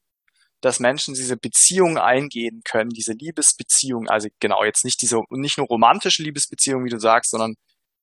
[0.63, 5.67] dass Menschen diese Beziehung eingehen können, diese Liebesbeziehung, also genau, jetzt nicht diese, nicht nur
[5.67, 7.57] romantische Liebesbeziehung, wie du sagst, sondern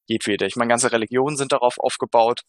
[0.07, 0.45] jedwede.
[0.45, 2.41] Ich meine, ganze Religionen sind darauf aufgebaut.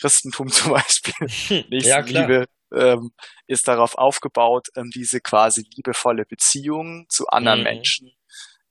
[0.00, 3.12] Christentum zum Beispiel, Nächstenliebe ja, ähm,
[3.48, 7.64] ist darauf aufgebaut, ähm, diese quasi liebevolle Beziehung zu anderen mhm.
[7.64, 8.12] Menschen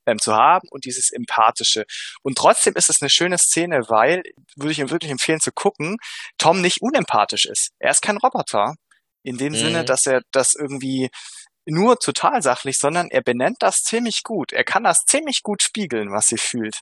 [0.06, 1.84] ähm, zu haben und dieses empathische.
[2.22, 4.22] Und trotzdem ist es eine schöne Szene, weil,
[4.56, 5.96] würde ich ihm wirklich empfehlen zu gucken,
[6.38, 7.70] Tom nicht unempathisch ist.
[7.78, 8.74] Er ist kein Roboter.
[9.22, 9.56] In dem mhm.
[9.56, 11.10] Sinne, dass er das irgendwie
[11.64, 14.52] nur total sachlich, sondern er benennt das ziemlich gut.
[14.52, 16.80] Er kann das ziemlich gut spiegeln, was sie fühlt.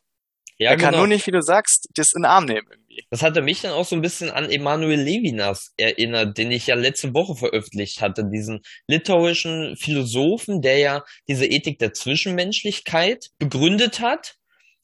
[0.57, 0.99] Ja, er kann genau.
[0.99, 3.07] nur nicht, wie du sagst, das in den Arm nehmen irgendwie.
[3.11, 6.75] Das hatte mich dann auch so ein bisschen an Emanuel Levinas erinnert, den ich ja
[6.75, 14.37] letzte Woche veröffentlicht hatte, diesen litauischen Philosophen, der ja diese Ethik der Zwischenmenschlichkeit begründet hat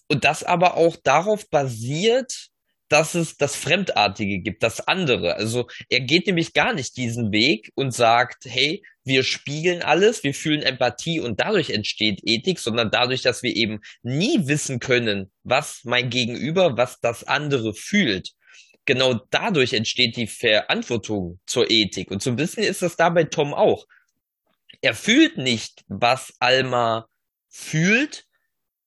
[0.08, 2.48] und das aber auch darauf basiert,
[2.88, 5.36] dass es das Fremdartige gibt, das andere.
[5.36, 10.34] Also er geht nämlich gar nicht diesen Weg und sagt, hey, wir spiegeln alles, wir
[10.34, 15.80] fühlen Empathie und dadurch entsteht Ethik, sondern dadurch, dass wir eben nie wissen können, was
[15.84, 18.30] mein Gegenüber, was das andere fühlt.
[18.84, 22.10] Genau dadurch entsteht die Verantwortung zur Ethik.
[22.10, 23.86] Und so ein bisschen ist das da bei Tom auch.
[24.80, 27.08] Er fühlt nicht, was Alma
[27.48, 28.25] fühlt,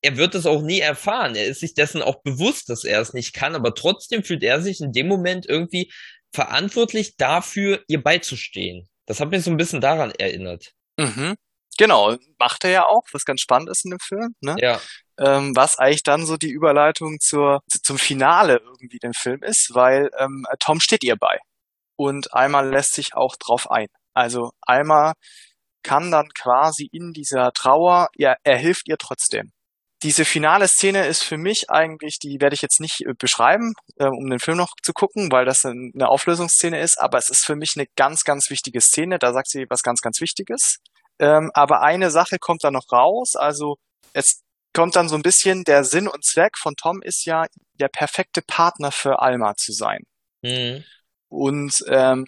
[0.02, 1.36] er wird es auch nie erfahren.
[1.36, 4.62] Er ist sich dessen auch bewusst, dass er es nicht kann, aber trotzdem fühlt er
[4.62, 5.92] sich in dem Moment irgendwie
[6.34, 8.88] verantwortlich dafür, ihr beizustehen.
[9.06, 10.74] Das hat mich so ein bisschen daran erinnert.
[10.98, 11.36] Mhm.
[11.78, 14.36] Genau, macht er ja auch, was ganz spannend ist in dem Film.
[14.42, 14.56] Ne?
[14.60, 14.80] Ja.
[15.18, 20.10] Ähm, was eigentlich dann so die Überleitung zur, zum Finale irgendwie dem Film ist, weil
[20.18, 21.40] ähm, Tom steht ihr bei.
[21.96, 23.88] Und Alma lässt sich auch drauf ein.
[24.14, 25.14] Also Alma
[25.84, 29.52] kann dann quasi in dieser Trauer, ja, er hilft ihr trotzdem
[30.02, 34.06] diese finale Szene ist für mich eigentlich, die werde ich jetzt nicht äh, beschreiben, äh,
[34.06, 37.56] um den Film noch zu gucken, weil das eine Auflösungsszene ist, aber es ist für
[37.56, 39.20] mich eine ganz, ganz wichtige Szene.
[39.20, 40.78] Da sagt sie was ganz, ganz Wichtiges.
[41.20, 43.36] Ähm, aber eine Sache kommt da noch raus.
[43.36, 43.76] Also
[44.14, 44.42] es
[44.74, 48.42] kommt dann so ein bisschen, der Sinn und Zweck von Tom ist ja, der perfekte
[48.42, 50.04] Partner für Alma zu sein.
[50.42, 50.84] Mhm.
[51.28, 52.26] Und ähm,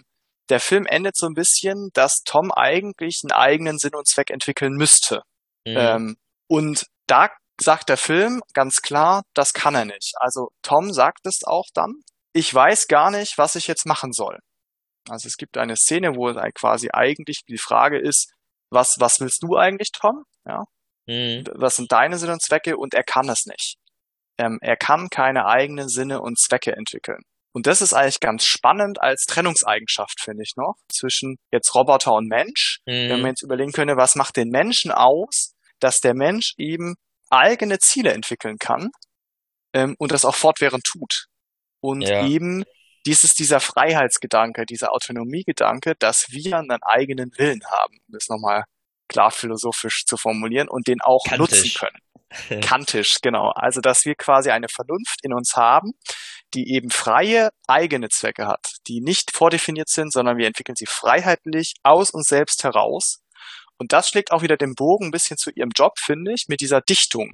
[0.50, 4.74] der Film endet so ein bisschen, dass Tom eigentlich einen eigenen Sinn und Zweck entwickeln
[4.74, 5.22] müsste.
[5.66, 5.76] Mhm.
[5.76, 6.16] Ähm,
[6.48, 7.30] und da
[7.62, 10.12] sagt der Film ganz klar, das kann er nicht.
[10.16, 11.94] Also Tom sagt es auch dann,
[12.32, 14.38] ich weiß gar nicht, was ich jetzt machen soll.
[15.08, 18.32] Also es gibt eine Szene, wo quasi eigentlich die Frage ist,
[18.70, 20.24] was, was willst du eigentlich, Tom?
[20.46, 20.64] Ja.
[21.06, 21.44] Mhm.
[21.54, 22.76] Was sind deine Sinne und Zwecke?
[22.76, 23.76] Und er kann es nicht.
[24.38, 27.22] Ähm, er kann keine eigenen Sinne und Zwecke entwickeln.
[27.54, 32.28] Und das ist eigentlich ganz spannend als Trennungseigenschaft, finde ich noch, zwischen jetzt Roboter und
[32.28, 32.78] Mensch.
[32.86, 33.08] Mhm.
[33.10, 36.94] Wenn man jetzt überlegen könnte, was macht den Menschen aus, dass der Mensch eben
[37.32, 38.90] eigene Ziele entwickeln kann
[39.72, 41.26] ähm, und das auch fortwährend tut.
[41.80, 42.26] Und ja.
[42.26, 42.64] eben
[43.06, 48.64] dieses, dieser Freiheitsgedanke, dieser Autonomiegedanke, dass wir einen eigenen Willen haben, um das nochmal
[49.08, 51.62] klar philosophisch zu formulieren und den auch Kantisch.
[51.64, 51.98] nutzen können.
[52.62, 53.50] Kantisch, genau.
[53.54, 55.92] Also, dass wir quasi eine Vernunft in uns haben,
[56.54, 61.74] die eben freie eigene Zwecke hat, die nicht vordefiniert sind, sondern wir entwickeln sie freiheitlich
[61.82, 63.21] aus uns selbst heraus
[63.78, 66.60] und das schlägt auch wieder den Bogen ein bisschen zu ihrem Job, finde ich, mit
[66.60, 67.32] dieser Dichtung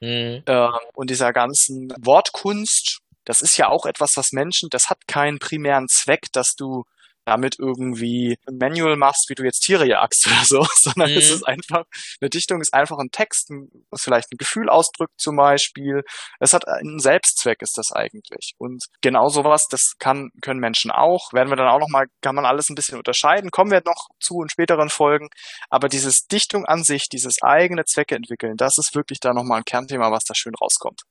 [0.00, 0.42] mhm.
[0.46, 3.00] äh, und dieser ganzen Wortkunst.
[3.24, 6.84] Das ist ja auch etwas, was Menschen, das hat keinen primären Zweck, dass du
[7.24, 11.18] damit irgendwie ein Manual machst, wie du jetzt Tiere jagst oder so, sondern mhm.
[11.18, 11.84] es ist einfach,
[12.20, 13.50] eine Dichtung ist einfach ein Text,
[13.90, 16.02] was vielleicht ein Gefühl ausdrückt zum Beispiel.
[16.38, 18.54] Es hat einen Selbstzweck, ist das eigentlich.
[18.58, 21.32] Und genau sowas, das kann, können Menschen auch.
[21.32, 24.42] Werden wir dann auch nochmal, kann man alles ein bisschen unterscheiden, kommen wir noch zu
[24.42, 25.28] in späteren Folgen.
[25.68, 29.64] Aber dieses Dichtung an sich, dieses eigene Zwecke entwickeln, das ist wirklich da nochmal ein
[29.64, 31.02] Kernthema, was da schön rauskommt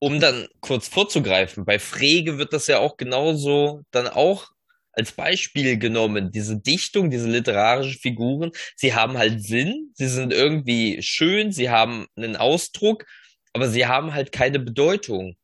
[0.00, 4.50] um dann kurz vorzugreifen, bei Frege wird das ja auch genauso dann auch
[4.96, 6.30] als Beispiel genommen.
[6.32, 12.06] Diese Dichtung, diese literarischen Figuren, sie haben halt Sinn, sie sind irgendwie schön, sie haben
[12.16, 13.06] einen Ausdruck,
[13.52, 15.36] aber sie haben halt keine Bedeutung.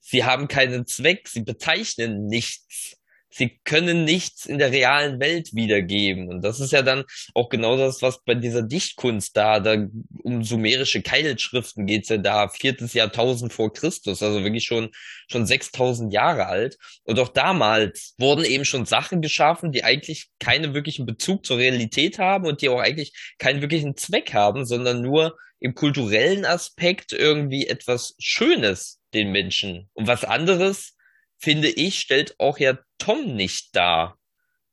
[0.00, 2.96] Sie haben keinen Zweck, sie bezeichnen nichts.
[3.36, 6.28] Sie können nichts in der realen Welt wiedergeben.
[6.28, 9.76] Und das ist ja dann auch genau das, was bei dieser Dichtkunst da, da
[10.22, 14.90] um sumerische Keilschriften geht's ja da, viertes Jahrtausend vor Christus, also wirklich schon,
[15.28, 16.78] schon 6000 Jahre alt.
[17.04, 22.18] Und auch damals wurden eben schon Sachen geschaffen, die eigentlich keinen wirklichen Bezug zur Realität
[22.18, 27.66] haben und die auch eigentlich keinen wirklichen Zweck haben, sondern nur im kulturellen Aspekt irgendwie
[27.66, 29.90] etwas Schönes den Menschen.
[29.94, 30.95] Und was anderes,
[31.38, 34.18] finde ich, stellt auch ja Tom nicht dar.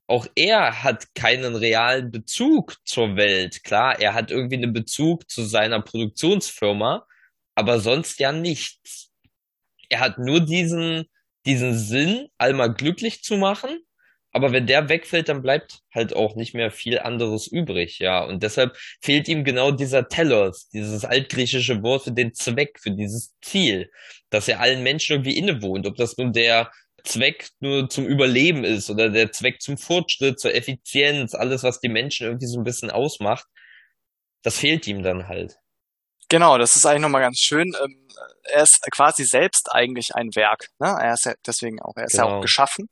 [0.08, 3.64] Auch er hat keinen realen Bezug zur Welt.
[3.64, 7.08] Klar, er hat irgendwie einen Bezug zu seiner Produktionsfirma,
[7.56, 9.12] aber sonst ja nichts.
[9.90, 11.06] Er hat nur diesen,
[11.46, 13.80] diesen Sinn, Alma glücklich zu machen
[14.36, 18.26] aber wenn der wegfällt, dann bleibt halt auch nicht mehr viel anderes übrig, ja.
[18.26, 23.36] Und deshalb fehlt ihm genau dieser Telos, dieses altgriechische Wort für den Zweck, für dieses
[23.42, 23.92] Ziel,
[24.32, 25.86] dass er allen Menschen irgendwie innewohnt.
[25.86, 26.72] Ob das nun der
[27.04, 31.90] Zweck nur zum Überleben ist oder der Zweck zum Fortschritt, zur Effizienz, alles, was die
[31.90, 33.46] Menschen irgendwie so ein bisschen ausmacht,
[34.42, 35.58] das fehlt ihm dann halt.
[36.30, 37.72] Genau, das ist eigentlich nochmal ganz schön.
[37.84, 38.08] Ähm,
[38.46, 40.70] er ist quasi selbst eigentlich ein Werk.
[40.80, 40.88] Ne?
[40.88, 42.30] Er ist ja deswegen auch, er ist genau.
[42.30, 42.90] ja auch geschaffen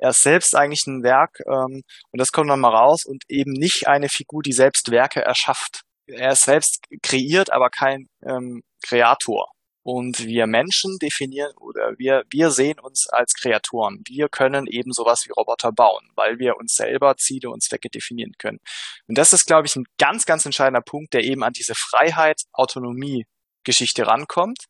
[0.00, 3.52] er ist selbst eigentlich ein Werk ähm, und das kommt dann mal raus und eben
[3.52, 5.82] nicht eine Figur, die selbst Werke erschafft.
[6.06, 9.52] Er ist selbst kreiert, aber kein ähm, Kreator.
[9.82, 14.02] Und wir Menschen definieren oder wir, wir sehen uns als Kreatoren.
[14.06, 18.32] Wir können eben sowas wie Roboter bauen, weil wir uns selber Ziele und Zwecke definieren
[18.38, 18.58] können.
[19.06, 22.42] Und das ist, glaube ich, ein ganz, ganz entscheidender Punkt, der eben an diese Freiheit,
[22.52, 23.26] Autonomie
[23.64, 24.64] Geschichte rankommt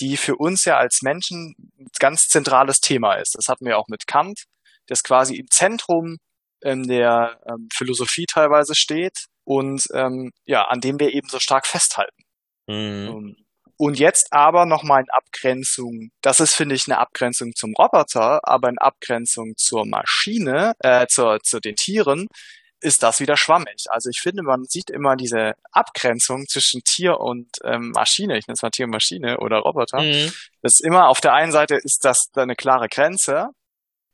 [0.00, 3.34] die für uns ja als Menschen ein ganz zentrales Thema ist.
[3.36, 4.44] Das hatten wir auch mit Kant,
[4.86, 6.16] das quasi im Zentrum
[6.62, 11.66] ähm, der ähm, Philosophie teilweise steht und ähm, ja, an dem wir eben so stark
[11.66, 12.22] festhalten.
[12.66, 12.74] Mhm.
[12.74, 13.36] Ähm,
[13.76, 18.68] und jetzt aber nochmal in Abgrenzung, das ist, finde ich, eine Abgrenzung zum Roboter, aber
[18.68, 22.26] in Abgrenzung zur Maschine, äh, zur, zu den Tieren,
[22.80, 23.86] ist das wieder schwammig.
[23.88, 28.54] Also ich finde, man sieht immer diese Abgrenzung zwischen Tier und ähm, Maschine, ich nenne
[28.54, 30.00] es mal Tier und Maschine oder Roboter.
[30.00, 30.32] Mhm.
[30.62, 33.48] Das ist immer auf der einen Seite ist das da eine klare Grenze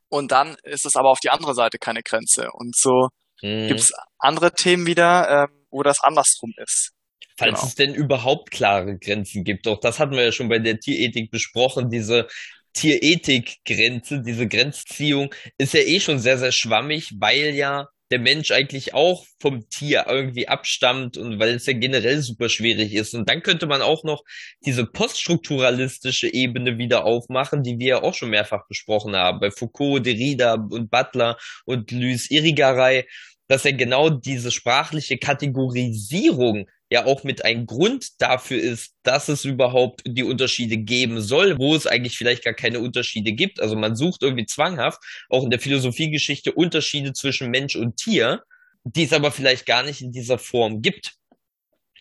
[0.08, 2.50] und dann ist es aber auf die andere Seite keine Grenze.
[2.52, 3.08] Und so
[3.42, 3.68] mhm.
[3.68, 6.92] gibt es andere Themen wieder, ähm, wo das andersrum ist.
[7.38, 7.66] Falls genau.
[7.66, 9.68] es denn überhaupt klare Grenzen gibt.
[9.68, 12.28] Auch das hatten wir ja schon bei der Tierethik besprochen, diese
[12.72, 18.94] Tierethik-Grenze, diese Grenzziehung ist ja eh schon sehr, sehr schwammig, weil ja der Mensch eigentlich
[18.94, 23.14] auch vom Tier irgendwie abstammt und weil es ja generell super schwierig ist.
[23.14, 24.22] Und dann könnte man auch noch
[24.64, 30.06] diese poststrukturalistische Ebene wieder aufmachen, die wir ja auch schon mehrfach besprochen haben, bei Foucault,
[30.06, 33.06] Derrida und Butler und Luis Irigaray,
[33.48, 39.44] dass er genau diese sprachliche Kategorisierung ja auch mit ein Grund dafür ist, dass es
[39.44, 43.60] überhaupt die Unterschiede geben soll, wo es eigentlich vielleicht gar keine Unterschiede gibt.
[43.60, 48.42] Also man sucht irgendwie zwanghaft auch in der Philosophiegeschichte Unterschiede zwischen Mensch und Tier,
[48.84, 51.14] die es aber vielleicht gar nicht in dieser Form gibt.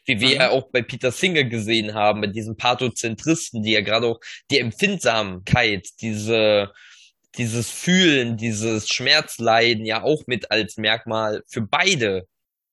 [0.05, 0.35] Wie wir mhm.
[0.35, 4.19] ja auch bei Peter Singer gesehen haben, mit diesen Pathozentristen, die ja gerade auch
[4.51, 6.71] die Empfindsamkeit, diese,
[7.39, 12.27] dieses Fühlen, dieses Schmerzleiden ja auch mit als Merkmal für beide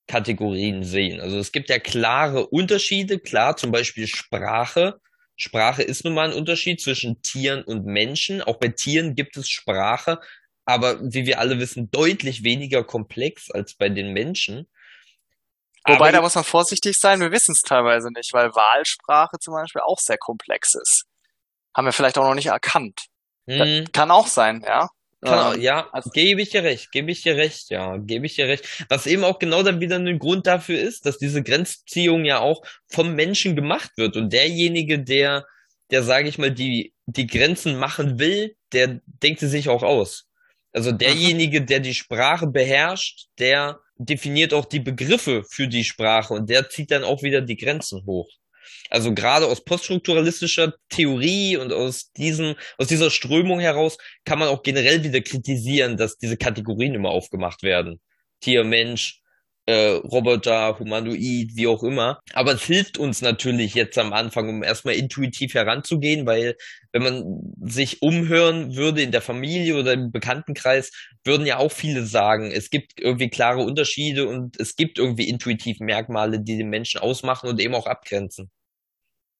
[0.06, 1.20] Kategorien sehen.
[1.20, 5.00] Also es gibt ja klare Unterschiede, klar, zum Beispiel Sprache.
[5.36, 8.42] Sprache ist nun mal ein Unterschied zwischen Tieren und Menschen.
[8.42, 10.20] Auch bei Tieren gibt es Sprache,
[10.64, 14.68] aber wie wir alle wissen, deutlich weniger komplex als bei den Menschen.
[15.84, 19.54] Wobei, aber da muss man vorsichtig sein, wir wissen es teilweise nicht, weil Wahlsprache zum
[19.54, 21.06] Beispiel auch sehr komplex ist.
[21.74, 23.06] Haben wir vielleicht auch noch nicht erkannt.
[23.48, 23.86] Hm.
[23.92, 24.90] Kann auch sein, ja.
[25.22, 28.34] Kann, ähm, ja, also, gebe ich dir recht, gebe ich dir recht, ja, gebe ich
[28.34, 28.84] dir recht.
[28.88, 32.62] Was eben auch genau dann wieder ein Grund dafür ist, dass diese Grenzziehung ja auch
[32.88, 35.46] vom Menschen gemacht wird und derjenige, der,
[35.92, 40.24] der sage ich mal, die, die Grenzen machen will, der denkt sie sich auch aus.
[40.72, 46.50] Also derjenige, der die Sprache beherrscht, der definiert auch die Begriffe für die Sprache und
[46.50, 48.28] der zieht dann auch wieder die Grenzen hoch.
[48.90, 54.62] Also gerade aus poststrukturalistischer Theorie und aus diesem, aus dieser Strömung heraus kann man auch
[54.62, 58.00] generell wieder kritisieren, dass diese Kategorien immer aufgemacht werden.
[58.40, 59.22] Tier, Mensch,
[59.66, 62.20] äh, Roboter, Humanoid, wie auch immer.
[62.32, 66.56] Aber es hilft uns natürlich jetzt am Anfang, um erstmal intuitiv heranzugehen, weil
[66.92, 70.90] wenn man sich umhören würde in der Familie oder im Bekanntenkreis,
[71.24, 75.78] würden ja auch viele sagen, es gibt irgendwie klare Unterschiede und es gibt irgendwie intuitiv
[75.80, 78.50] Merkmale, die den Menschen ausmachen und eben auch abgrenzen.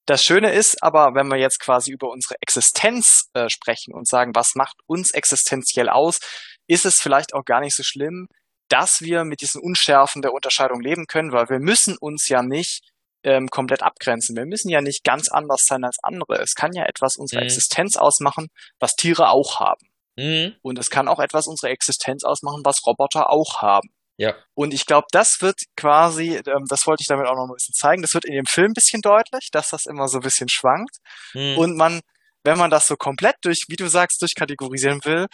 [0.07, 4.35] Das Schöne ist aber, wenn wir jetzt quasi über unsere Existenz äh, sprechen und sagen,
[4.35, 6.19] was macht uns existenziell aus,
[6.67, 8.27] ist es vielleicht auch gar nicht so schlimm,
[8.69, 12.83] dass wir mit diesen Unschärfen der Unterscheidung leben können, weil wir müssen uns ja nicht
[13.23, 14.35] ähm, komplett abgrenzen.
[14.35, 16.41] Wir müssen ja nicht ganz anders sein als andere.
[16.41, 17.47] Es kann ja etwas unserer mhm.
[17.47, 18.49] Existenz ausmachen,
[18.81, 19.87] was Tiere auch haben.
[20.17, 20.55] Mhm.
[20.63, 23.91] Und es kann auch etwas unsere Existenz ausmachen, was Roboter auch haben.
[24.17, 24.35] Ja.
[24.55, 27.75] Und ich glaube, das wird quasi, ähm, das wollte ich damit auch noch ein bisschen
[27.75, 30.49] zeigen, das wird in dem Film ein bisschen deutlich, dass das immer so ein bisschen
[30.49, 30.97] schwankt.
[31.35, 31.59] Mhm.
[31.59, 32.01] Und man,
[32.45, 35.27] wenn man das so komplett durch, wie du sagst, durchkategorisieren will,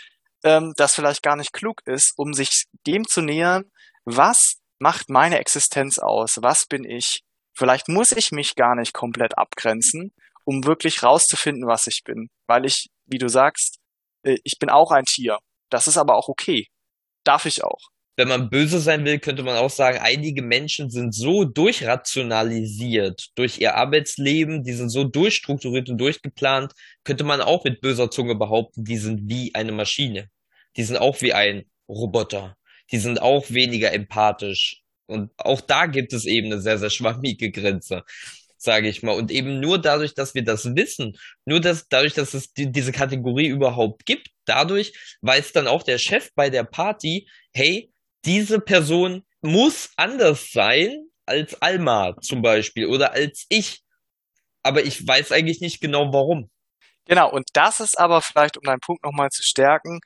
[0.45, 3.65] ähm, das vielleicht gar nicht klug ist, um sich dem zu nähern,
[4.05, 6.39] was macht meine Existenz aus?
[6.41, 7.23] Was bin ich?
[7.55, 10.13] Vielleicht muss ich mich gar nicht komplett abgrenzen,
[10.45, 12.29] um wirklich rauszufinden, was ich bin.
[12.47, 13.79] Weil ich, wie du sagst,
[14.23, 15.39] äh, ich bin auch ein Tier.
[15.69, 16.69] Das ist aber auch okay.
[17.25, 21.15] Darf ich auch wenn man böse sein will, könnte man auch sagen, einige Menschen sind
[21.15, 26.73] so durchrationalisiert durch ihr Arbeitsleben, die sind so durchstrukturiert und durchgeplant,
[27.05, 30.29] könnte man auch mit böser Zunge behaupten, die sind wie eine Maschine.
[30.77, 32.57] Die sind auch wie ein Roboter.
[32.91, 34.83] Die sind auch weniger empathisch.
[35.07, 38.03] Und auch da gibt es eben eine sehr, sehr schwammige Grenze
[38.61, 39.13] sage ich mal.
[39.13, 42.91] Und eben nur dadurch, dass wir das wissen, nur dass, dadurch, dass es die, diese
[42.91, 44.93] Kategorie überhaupt gibt, dadurch
[45.23, 47.93] weiß dann auch der Chef bei der Party, hey,
[48.25, 53.83] diese Person muss anders sein als Alma zum Beispiel oder als ich.
[54.63, 56.51] Aber ich weiß eigentlich nicht genau warum.
[57.05, 60.01] Genau, und das ist aber vielleicht, um deinen Punkt nochmal zu stärken,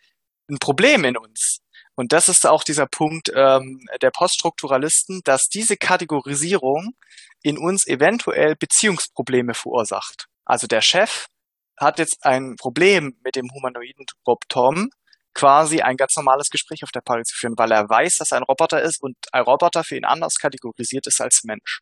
[0.49, 1.59] ein Problem in uns.
[1.95, 6.95] Und das ist auch dieser Punkt ähm, der Poststrukturalisten, dass diese Kategorisierung
[7.43, 10.27] in uns eventuell Beziehungsprobleme verursacht.
[10.45, 11.27] Also der Chef
[11.77, 14.91] hat jetzt ein Problem mit dem humanoiden Rob Tom,
[15.35, 18.39] quasi ein ganz normales Gespräch auf der Party zu führen, weil er weiß, dass er
[18.39, 21.81] ein Roboter ist und ein Roboter für ihn anders kategorisiert ist als Mensch.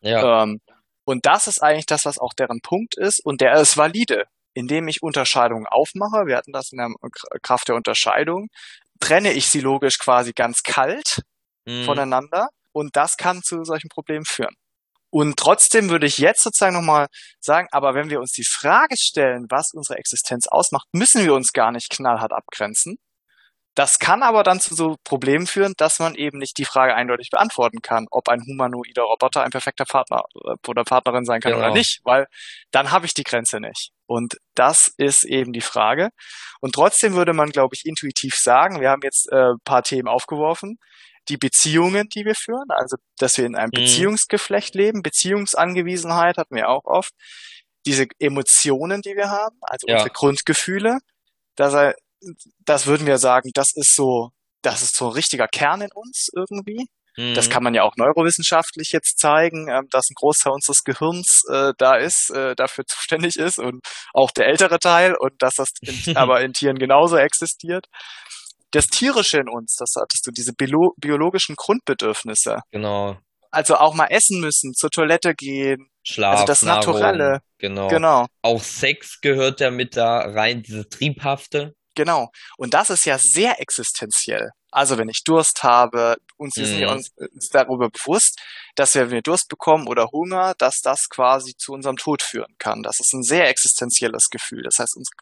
[0.00, 0.42] Ja.
[0.42, 0.60] Ähm,
[1.04, 4.24] und das ist eigentlich das, was auch deren Punkt ist und der ist valide,
[4.54, 6.26] indem ich Unterscheidungen aufmache.
[6.26, 6.90] Wir hatten das in der
[7.42, 8.48] Kraft der Unterscheidung.
[9.00, 11.22] Trenne ich sie logisch quasi ganz kalt
[11.64, 11.84] mhm.
[11.84, 14.54] voneinander und das kann zu solchen Problemen führen.
[15.12, 17.08] Und trotzdem würde ich jetzt sozusagen nochmal
[17.38, 21.52] sagen, aber wenn wir uns die Frage stellen, was unsere Existenz ausmacht, müssen wir uns
[21.52, 22.96] gar nicht knallhart abgrenzen.
[23.74, 27.28] Das kann aber dann zu so Problemen führen, dass man eben nicht die Frage eindeutig
[27.28, 31.66] beantworten kann, ob ein humanoider Roboter ein perfekter Partner äh, oder Partnerin sein kann genau.
[31.66, 32.26] oder nicht, weil
[32.70, 33.90] dann habe ich die Grenze nicht.
[34.06, 36.08] Und das ist eben die Frage.
[36.60, 40.78] Und trotzdem würde man, glaube ich, intuitiv sagen, wir haben jetzt äh, paar Themen aufgeworfen,
[41.28, 43.82] die Beziehungen, die wir führen, also dass wir in einem mhm.
[43.82, 47.12] Beziehungsgeflecht leben, Beziehungsangewiesenheit hatten wir auch oft,
[47.86, 49.94] diese Emotionen, die wir haben, also ja.
[49.94, 50.98] unsere Grundgefühle,
[51.56, 51.94] dass
[52.64, 54.30] das würden wir sagen, das ist so,
[54.62, 56.86] das ist so ein richtiger Kern in uns irgendwie.
[57.16, 57.34] Mhm.
[57.34, 61.72] Das kann man ja auch neurowissenschaftlich jetzt zeigen, ähm, dass ein Großteil unseres Gehirns äh,
[61.76, 66.16] da ist, äh, dafür zuständig ist und auch der ältere Teil und dass das in,
[66.16, 67.86] aber in Tieren genauso existiert
[68.72, 72.58] das Tierische in uns, das hattest du, diese bio biologischen Grundbedürfnisse.
[72.70, 73.16] Genau.
[73.50, 75.88] Also auch mal essen müssen, zur Toilette gehen.
[76.02, 77.40] Schlaf, also das Nahrung, Naturelle.
[77.58, 77.88] Genau.
[77.88, 78.26] genau.
[78.40, 81.74] Auch Sex gehört ja mit da rein, diese Triebhafte.
[81.94, 82.30] Genau.
[82.56, 84.50] Und das ist ja sehr existenziell.
[84.72, 86.64] Also wenn ich Durst habe, uns mhm.
[86.64, 88.40] sind uns darüber bewusst,
[88.74, 92.54] dass wir, wenn wir Durst bekommen oder Hunger, dass das quasi zu unserem Tod führen
[92.58, 92.82] kann.
[92.82, 94.62] Das ist ein sehr existenzielles Gefühl.
[94.62, 95.14] Das heißt, unsere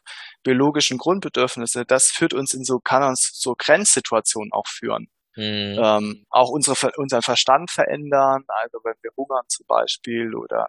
[0.43, 5.09] biologischen Grundbedürfnisse, das führt uns in so, kann uns so Grenzsituationen auch führen.
[5.35, 5.79] Mhm.
[5.81, 10.67] Ähm, auch unsere, unseren Verstand verändern, also wenn wir hungern zum Beispiel oder,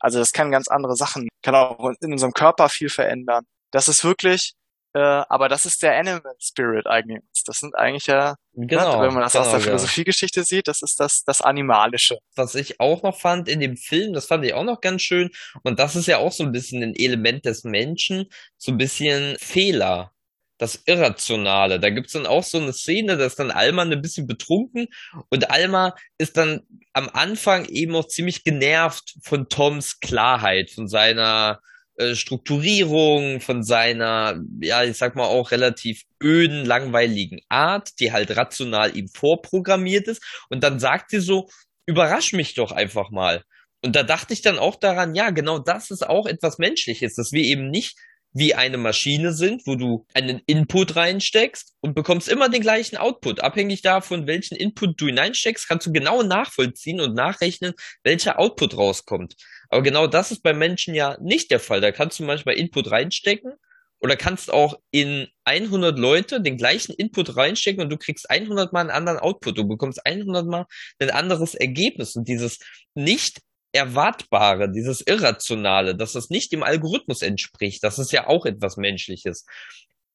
[0.00, 3.44] also das kann ganz andere Sachen, kann auch in unserem Körper viel verändern.
[3.70, 4.54] Das ist wirklich
[4.94, 7.22] äh, aber das ist der Animal Spirit eigentlich.
[7.46, 9.70] Das sind eigentlich ja, ne, genau, ne, wenn man das genau, aus der genau.
[9.70, 12.18] Philosophiegeschichte sieht, das ist das, das Animalische.
[12.36, 15.30] Was ich auch noch fand in dem Film, das fand ich auch noch ganz schön.
[15.62, 18.26] Und das ist ja auch so ein bisschen ein Element des Menschen,
[18.58, 20.12] so ein bisschen Fehler.
[20.58, 21.80] Das Irrationale.
[21.80, 24.86] Da gibt's dann auch so eine Szene, da ist dann Alma ein bisschen betrunken
[25.28, 26.60] und Alma ist dann
[26.92, 31.60] am Anfang eben auch ziemlich genervt von Toms Klarheit, von seiner
[31.96, 38.36] äh, Strukturierung, von seiner, ja, ich sag mal auch relativ öden, langweiligen Art, die halt
[38.36, 40.22] rational ihm vorprogrammiert ist.
[40.48, 41.48] Und dann sagt sie so,
[41.86, 43.42] überrasch mich doch einfach mal.
[43.84, 47.32] Und da dachte ich dann auch daran, ja, genau das ist auch etwas Menschliches, dass
[47.32, 47.96] wir eben nicht
[48.34, 53.40] wie eine Maschine sind, wo du einen Input reinsteckst und bekommst immer den gleichen Output.
[53.40, 59.34] Abhängig davon, welchen Input du hineinsteckst, kannst du genau nachvollziehen und nachrechnen, welcher Output rauskommt.
[59.72, 61.80] Aber genau das ist bei Menschen ja nicht der Fall.
[61.80, 63.54] Da kannst du manchmal Input reinstecken
[64.00, 68.80] oder kannst auch in 100 Leute den gleichen Input reinstecken und du kriegst 100 mal
[68.80, 69.56] einen anderen Output.
[69.56, 70.66] Du bekommst 100 mal
[70.98, 72.58] ein anderes Ergebnis und dieses
[72.94, 73.40] nicht
[73.72, 79.46] Erwartbare, dieses Irrationale, dass das nicht dem Algorithmus entspricht, das ist ja auch etwas Menschliches.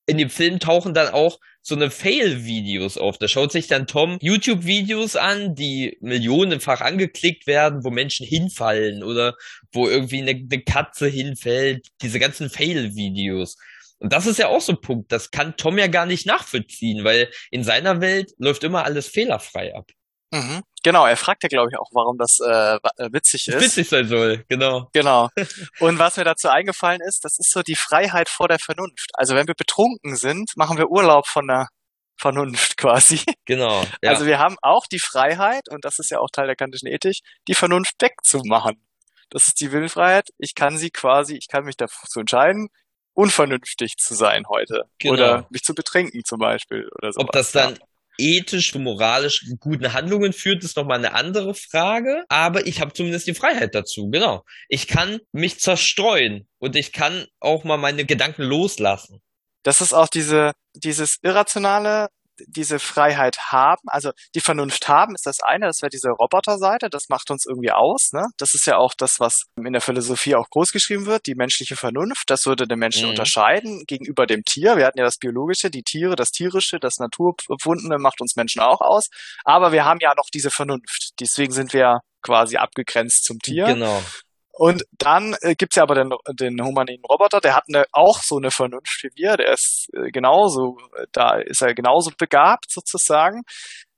[0.07, 3.17] In dem Film tauchen dann auch so eine Fail-Videos auf.
[3.17, 9.35] Da schaut sich dann Tom YouTube-Videos an, die millionenfach angeklickt werden, wo Menschen hinfallen oder
[9.73, 11.87] wo irgendwie eine, eine Katze hinfällt.
[12.01, 13.57] Diese ganzen Fail-Videos.
[13.99, 17.03] Und das ist ja auch so ein Punkt, das kann Tom ja gar nicht nachvollziehen,
[17.03, 19.91] weil in seiner Welt läuft immer alles fehlerfrei ab.
[20.31, 20.61] Mhm.
[20.87, 23.59] Genau, er fragt ja, glaube ich, auch, warum das äh, äh witzig ist.
[23.59, 24.89] Witzig sein soll, genau.
[24.93, 25.27] Genau.
[25.81, 29.09] Und was mir dazu eingefallen ist, das ist so die Freiheit vor der Vernunft.
[29.15, 31.67] Also wenn wir betrunken sind, machen wir Urlaub von der
[32.15, 33.19] Vernunft quasi.
[33.43, 33.83] Genau.
[34.01, 34.11] Ja.
[34.11, 37.17] Also wir haben auch die Freiheit, und das ist ja auch Teil der kantischen Ethik,
[37.49, 38.81] die Vernunft wegzumachen.
[39.29, 40.29] Das ist die Willfreiheit.
[40.37, 42.69] Ich kann sie quasi, ich kann mich dazu entscheiden,
[43.11, 44.85] unvernünftig zu sein heute.
[44.99, 45.13] Genau.
[45.15, 47.19] Oder mich zu betrinken zum Beispiel oder so.
[47.19, 47.77] Ob das dann
[48.17, 52.23] ethisch moralisch guten Handlungen führt, ist nochmal eine andere Frage.
[52.29, 54.43] Aber ich habe zumindest die Freiheit dazu, genau.
[54.69, 59.21] Ich kann mich zerstreuen und ich kann auch mal meine Gedanken loslassen.
[59.63, 62.07] Das ist auch diese, dieses irrationale,
[62.47, 67.09] diese Freiheit haben, also die Vernunft haben, ist das eine, das wäre diese Roboterseite, das
[67.09, 68.27] macht uns irgendwie aus, ne?
[68.37, 71.75] Das ist ja auch das, was in der Philosophie auch groß geschrieben wird, die menschliche
[71.75, 73.09] Vernunft, das würde den Menschen mhm.
[73.11, 74.77] unterscheiden gegenüber dem Tier.
[74.77, 78.81] Wir hatten ja das Biologische, die Tiere, das Tierische, das Naturempfundene macht uns Menschen auch
[78.81, 79.09] aus,
[79.43, 83.65] aber wir haben ja noch diese Vernunft, deswegen sind wir quasi abgegrenzt zum Tier.
[83.65, 84.01] Genau.
[84.57, 88.37] Und dann äh, gibt's ja aber den, den humaninen Roboter, der hat eine, auch so
[88.37, 90.77] eine Vernunft wie wir, der ist äh, genauso,
[91.11, 93.43] da ist er genauso begabt sozusagen,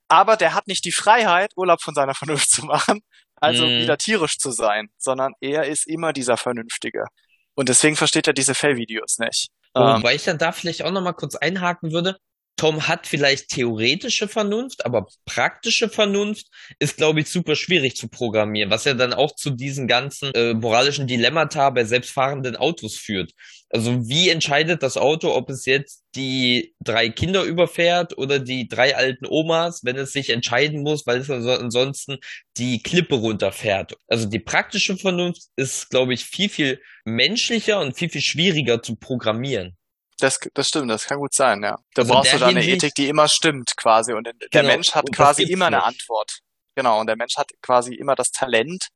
[0.08, 3.00] aber der hat nicht die Freiheit, Urlaub von seiner Vernunft zu machen,
[3.36, 3.68] also mm.
[3.68, 7.06] wieder tierisch zu sein, sondern er ist immer dieser Vernünftige.
[7.54, 9.48] Und deswegen versteht er diese Fellvideos nicht.
[9.72, 12.18] Wobei ähm, ich dann da vielleicht auch nochmal kurz einhaken würde.
[12.60, 16.48] Tom hat vielleicht theoretische Vernunft, aber praktische Vernunft
[16.78, 20.52] ist, glaube ich, super schwierig zu programmieren, was ja dann auch zu diesen ganzen äh,
[20.52, 23.32] moralischen Dilemmata bei selbstfahrenden Autos führt.
[23.70, 28.94] Also wie entscheidet das Auto, ob es jetzt die drei Kinder überfährt oder die drei
[28.94, 32.18] alten Omas, wenn es sich entscheiden muss, weil es ansonsten
[32.58, 33.96] die Klippe runterfährt.
[34.06, 38.96] Also die praktische Vernunft ist, glaube ich, viel, viel menschlicher und viel, viel schwieriger zu
[38.96, 39.78] programmieren.
[40.20, 41.76] Das, das stimmt, das kann gut sein, ja.
[41.94, 44.12] Da also brauchst du dann eine Ethik, die immer stimmt quasi.
[44.12, 46.40] Und der genau, Mensch hat quasi immer eine Antwort.
[46.76, 48.88] Genau, und der Mensch hat quasi immer das Talent,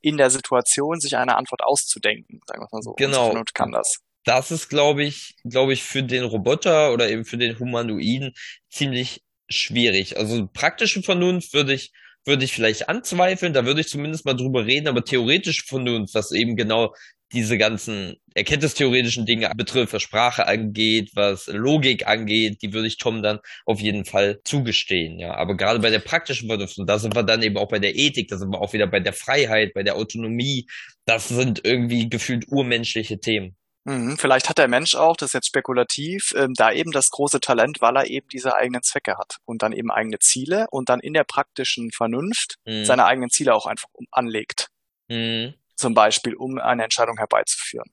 [0.00, 2.92] in der Situation sich eine Antwort auszudenken, sagen wir mal so.
[2.94, 3.30] Genau.
[3.30, 3.98] Und kann das.
[4.24, 8.34] Das ist, glaube ich, glaube ich, für den Roboter oder eben für den Humanoiden
[8.70, 10.16] ziemlich schwierig.
[10.16, 11.92] Also praktische Vernunft würde ich
[12.24, 16.30] würde ich vielleicht anzweifeln, da würde ich zumindest mal drüber reden, aber theoretisch Vernunft, was
[16.30, 16.94] eben genau
[17.32, 23.22] diese ganzen erkenntnistheoretischen Dinge betrifft, was Sprache angeht, was Logik angeht, die würde ich Tom
[23.22, 25.34] dann auf jeden Fall zugestehen, ja.
[25.34, 27.96] Aber gerade bei der praktischen Vernunft, und da sind wir dann eben auch bei der
[27.96, 30.66] Ethik, da sind wir auch wieder bei der Freiheit, bei der Autonomie,
[31.04, 33.56] das sind irgendwie gefühlt urmenschliche Themen.
[33.84, 37.40] Mhm, vielleicht hat der Mensch auch, das ist jetzt spekulativ, ähm, da eben das große
[37.40, 41.00] Talent, weil er eben diese eigenen Zwecke hat und dann eben eigene Ziele und dann
[41.00, 42.84] in der praktischen Vernunft mhm.
[42.84, 44.68] seine eigenen Ziele auch einfach anlegt.
[45.08, 47.90] Mhm zum Beispiel, um eine Entscheidung herbeizuführen.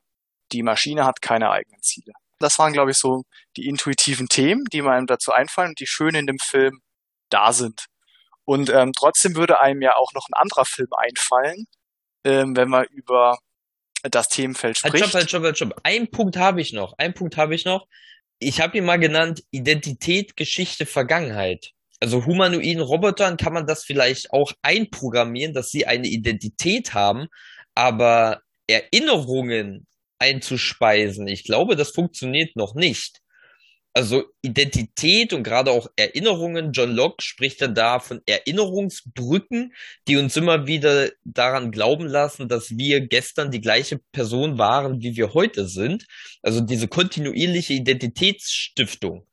[0.52, 2.14] Die Maschine hat keine eigenen Ziele.
[2.40, 3.24] Das waren, glaube ich, so
[3.56, 6.82] die intuitiven Themen, die einem dazu einfallen und die schön in dem Film
[7.30, 7.86] da sind.
[8.44, 11.66] Und ähm, trotzdem würde einem ja auch noch ein anderer Film einfallen,
[12.24, 13.38] ähm, wenn man über
[14.04, 14.94] das Themenfeld spricht.
[14.94, 15.82] Halt, stopp, halt, stopp, halt, stopp.
[15.84, 16.94] Ein Punkt habe ich noch.
[16.98, 17.88] Ein Punkt habe ich noch.
[18.40, 21.72] Ich habe ihn mal genannt Identität, Geschichte, Vergangenheit.
[22.00, 27.28] Also humanoiden Robotern kann man das vielleicht auch einprogrammieren, dass sie eine Identität haben,
[27.76, 33.20] aber Erinnerungen einzuspeisen, ich glaube, das funktioniert noch nicht.
[33.94, 36.74] Also Identität und gerade auch Erinnerungen.
[36.74, 39.74] John Locke spricht dann da von Erinnerungsbrücken,
[40.10, 45.16] die uns immer wieder daran glauben lassen, dass wir gestern die gleiche Person waren, wie
[45.16, 46.06] wir heute sind.
[46.42, 49.28] Also diese kontinuierliche Identitätsstiftung.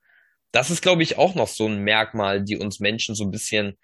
[0.52, 3.76] Das ist, glaube ich, auch noch so ein Merkmal, die uns Menschen so ein bisschen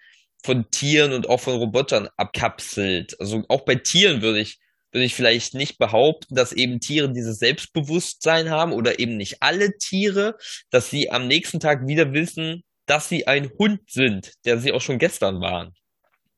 [0.43, 3.19] von Tieren und auch von Robotern abkapselt.
[3.19, 4.59] Also auch bei Tieren würde ich,
[4.91, 9.77] würde ich vielleicht nicht behaupten, dass eben Tiere dieses Selbstbewusstsein haben oder eben nicht alle
[9.77, 10.37] Tiere,
[10.69, 14.81] dass sie am nächsten Tag wieder wissen, dass sie ein Hund sind, der sie auch
[14.81, 15.73] schon gestern waren.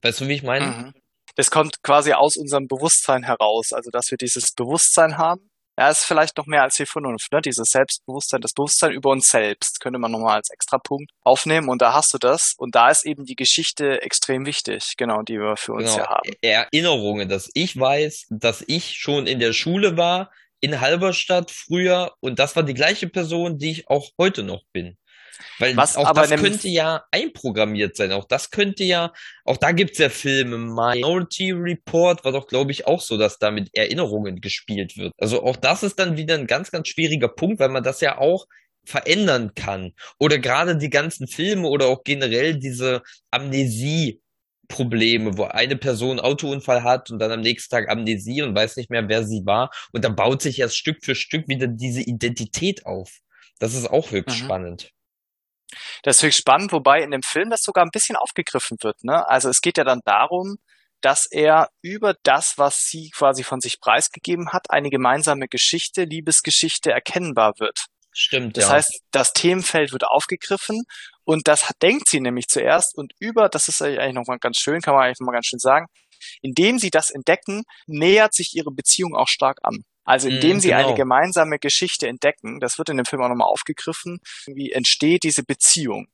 [0.01, 0.65] Weißt du, wie ich meine?
[0.65, 0.93] Mhm.
[1.35, 6.03] Das kommt quasi aus unserem Bewusstsein heraus, also dass wir dieses Bewusstsein haben ja, ist
[6.03, 7.41] vielleicht noch mehr als die Vernunft, ne?
[7.41, 11.93] Dieses Selbstbewusstsein, das Bewusstsein über uns selbst, könnte man nochmal als Extrapunkt aufnehmen und da
[11.93, 15.73] hast du das und da ist eben die Geschichte extrem wichtig, genau, die wir für
[15.73, 15.95] uns genau.
[15.95, 16.31] hier haben.
[16.41, 22.37] Erinnerungen, dass ich weiß, dass ich schon in der Schule war, in Halberstadt früher und
[22.37, 24.97] das war die gleiche Person, die ich auch heute noch bin.
[25.59, 28.11] Weil Was auch das könnte ja einprogrammiert sein.
[28.11, 29.13] Auch das könnte ja,
[29.45, 30.57] auch da gibt's ja Filme.
[30.57, 35.13] Minority Report war doch, glaube ich, auch so, dass da mit Erinnerungen gespielt wird.
[35.17, 38.17] Also auch das ist dann wieder ein ganz, ganz schwieriger Punkt, weil man das ja
[38.17, 38.45] auch
[38.85, 39.93] verändern kann.
[40.19, 44.21] Oder gerade die ganzen Filme oder auch generell diese Amnesie
[44.71, 48.89] Probleme, wo eine Person Autounfall hat und dann am nächsten Tag Amnesie und weiß nicht
[48.89, 49.69] mehr, wer sie war.
[49.91, 53.19] Und dann baut sich erst Stück für Stück wieder diese Identität auf.
[53.59, 54.43] Das ist auch höchst mhm.
[54.45, 54.91] spannend.
[56.03, 59.03] Das ist höchst spannend, wobei in dem Film das sogar ein bisschen aufgegriffen wird.
[59.03, 59.27] Ne?
[59.27, 60.57] Also es geht ja dann darum,
[61.01, 66.91] dass er über das, was sie quasi von sich preisgegeben hat, eine gemeinsame Geschichte, Liebesgeschichte
[66.91, 67.85] erkennbar wird.
[68.13, 68.71] Stimmt, das ja.
[68.71, 70.83] heißt, das Themenfeld wird aufgegriffen
[71.23, 74.93] und das denkt sie nämlich zuerst und über, das ist eigentlich nochmal ganz schön, kann
[74.93, 75.87] man eigentlich nochmal ganz schön sagen,
[76.41, 79.85] indem sie das entdecken, nähert sich ihre Beziehung auch stark an.
[80.11, 80.87] Also indem mm, sie genau.
[80.87, 85.41] eine gemeinsame Geschichte entdecken, das wird in dem Film auch nochmal aufgegriffen, wie entsteht diese
[85.41, 86.07] Beziehung.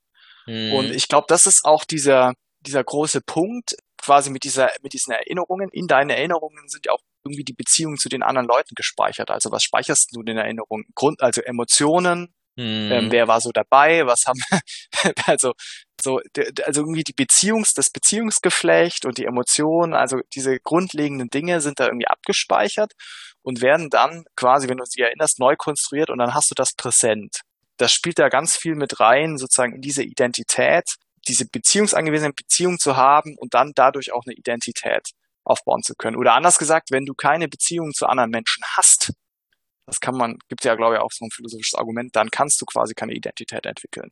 [0.45, 0.71] Mm.
[0.73, 5.13] Und ich glaube, das ist auch dieser, dieser große Punkt, quasi mit dieser, mit diesen
[5.13, 5.69] Erinnerungen.
[5.71, 9.31] In deinen Erinnerungen sind ja auch irgendwie die Beziehungen zu den anderen Leuten gespeichert.
[9.31, 10.85] Also was speicherst du in Erinnerungen?
[10.93, 12.91] Grund, also Emotionen, mhm.
[12.91, 14.39] ähm, wer war so dabei, was haben,
[15.25, 15.53] also
[16.01, 16.21] so,
[16.65, 21.85] also irgendwie die Beziehungs, das Beziehungsgeflecht und die Emotionen, also diese grundlegenden Dinge sind da
[21.85, 22.93] irgendwie abgespeichert
[23.41, 26.73] und werden dann quasi, wenn du sie erinnerst, neu konstruiert und dann hast du das
[26.73, 27.41] präsent.
[27.77, 30.83] Das spielt da ganz viel mit rein, sozusagen in diese Identität,
[31.27, 35.11] diese beziehungsangewiesene Beziehung zu haben und dann dadurch auch eine Identität
[35.43, 36.17] aufbauen zu können.
[36.17, 39.13] Oder anders gesagt, wenn du keine Beziehung zu anderen Menschen hast,
[39.85, 42.65] das kann man, gibt ja, glaube ich, auch so ein philosophisches Argument, dann kannst du
[42.65, 44.11] quasi keine Identität entwickeln.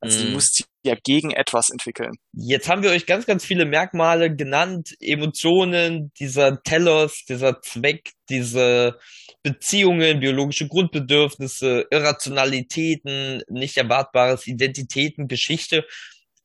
[0.00, 0.22] Also mm.
[0.22, 0.34] du mhm.
[0.34, 2.12] musst sie ja gegen etwas entwickeln.
[2.32, 8.98] Jetzt haben wir euch ganz, ganz viele Merkmale genannt, Emotionen, dieser Telos, dieser Zweck, diese
[9.42, 15.84] Beziehungen, biologische Grundbedürfnisse, Irrationalitäten, nicht erwartbares Identitäten, Geschichte.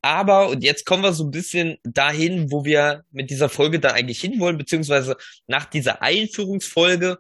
[0.02, 3.90] Aber, und jetzt kommen wir so ein bisschen dahin, wo wir mit dieser Folge da
[3.90, 7.18] eigentlich hinwollen, beziehungsweise nach dieser Einführungsfolge,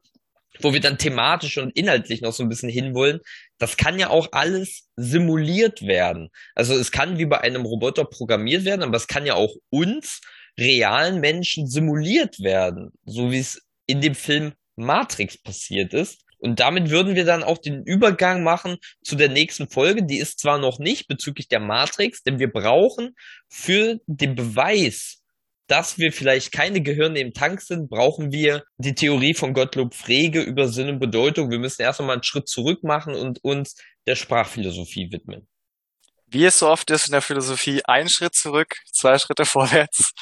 [0.61, 3.21] wo wir dann thematisch und inhaltlich noch so ein bisschen hinwollen.
[3.57, 6.29] Das kann ja auch alles simuliert werden.
[6.55, 10.21] Also es kann wie bei einem Roboter programmiert werden, aber es kann ja auch uns,
[10.59, 12.91] realen Menschen, simuliert werden.
[13.05, 16.25] So wie es in dem Film Matrix passiert ist.
[16.37, 20.03] Und damit würden wir dann auch den Übergang machen zu der nächsten Folge.
[20.03, 23.15] Die ist zwar noch nicht bezüglich der Matrix, denn wir brauchen
[23.49, 25.23] für den Beweis,
[25.67, 30.41] dass wir vielleicht keine Gehirne im Tank sind, brauchen wir die Theorie von Gottlob Frege
[30.41, 31.49] über Sinn und Bedeutung.
[31.49, 35.47] Wir müssen erst einmal einen Schritt zurück machen und uns der Sprachphilosophie widmen.
[36.27, 40.13] Wie es so oft ist in der Philosophie, ein Schritt zurück, zwei Schritte vorwärts.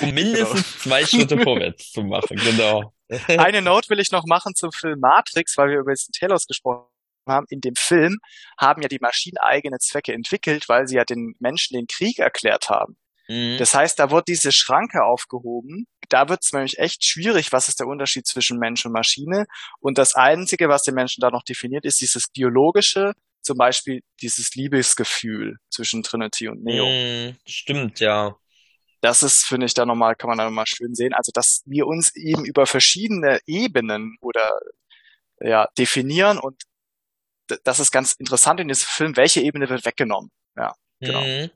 [0.00, 0.82] Um mindestens genau.
[0.82, 2.94] zwei Schritte vorwärts zu machen, genau.
[3.28, 6.86] Eine Note will ich noch machen zum Film Matrix, weil wir über diesen Telos gesprochen
[7.28, 7.46] haben.
[7.50, 8.18] In dem Film
[8.58, 12.70] haben ja die Maschinen eigene Zwecke entwickelt, weil sie ja den Menschen den Krieg erklärt
[12.70, 12.96] haben.
[13.28, 13.56] Mhm.
[13.58, 15.86] Das heißt, da wird diese Schranke aufgehoben.
[16.08, 19.46] Da wird es nämlich echt schwierig, was ist der Unterschied zwischen Mensch und Maschine.
[19.80, 24.54] Und das Einzige, was den Menschen da noch definiert, ist dieses biologische, zum Beispiel dieses
[24.54, 26.86] Liebesgefühl zwischen Trinity und Neo.
[26.86, 28.36] Mhm, stimmt, ja
[29.04, 31.12] das ist, finde ich, da nochmal, kann man da nochmal schön sehen.
[31.12, 34.58] Also, dass wir uns eben über verschiedene Ebenen oder
[35.40, 36.62] ja, definieren und
[37.64, 40.30] das ist ganz interessant in diesem Film, welche Ebene wird weggenommen.
[40.56, 41.20] Ja, genau.
[41.20, 41.50] Mhm.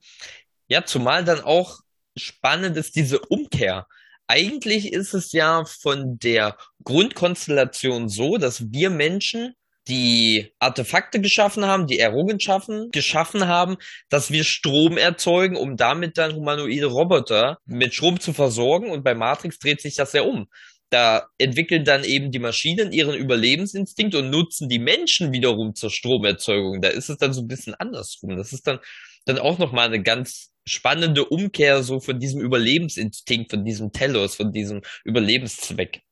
[0.69, 1.81] Ja, zumal dann auch
[2.17, 3.87] spannend ist diese Umkehr.
[4.27, 9.55] Eigentlich ist es ja von der Grundkonstellation so, dass wir Menschen
[9.89, 13.77] die Artefakte geschaffen haben, die Errungenschaften geschaffen haben,
[14.11, 18.91] dass wir Strom erzeugen, um damit dann humanoide Roboter mit Strom zu versorgen.
[18.91, 20.47] Und bei Matrix dreht sich das ja um.
[20.91, 26.83] Da entwickeln dann eben die Maschinen ihren Überlebensinstinkt und nutzen die Menschen wiederum zur Stromerzeugung.
[26.83, 28.37] Da ist es dann so ein bisschen andersrum.
[28.37, 28.79] Das ist dann,
[29.25, 34.53] dann auch nochmal eine ganz spannende Umkehr so von diesem Überlebensinstinkt, von diesem Telos, von
[34.53, 36.03] diesem Überlebenszweck.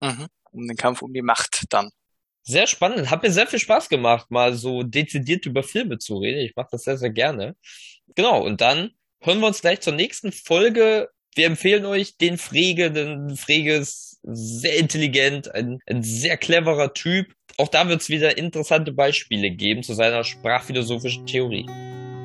[0.00, 0.26] Mhm.
[0.50, 1.90] Um den Kampf um die Macht dann.
[2.42, 3.10] Sehr spannend.
[3.10, 6.40] Hat mir sehr viel Spaß gemacht, mal so dezidiert über Filme zu reden.
[6.40, 7.56] Ich mache das sehr, sehr gerne.
[8.14, 11.10] Genau, und dann hören wir uns gleich zur nächsten Folge.
[11.34, 17.34] Wir empfehlen euch den Frege, denn Frege ist sehr intelligent, ein, ein sehr cleverer Typ.
[17.58, 21.66] Auch da wird es wieder interessante Beispiele geben zu seiner sprachphilosophischen Theorie.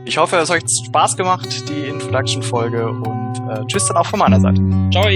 [0.05, 4.19] Ich hoffe, es hat euch Spaß gemacht, die Introduction-Folge und äh, tschüss dann auch von
[4.19, 4.61] meiner Seite.
[4.91, 5.07] Ciao!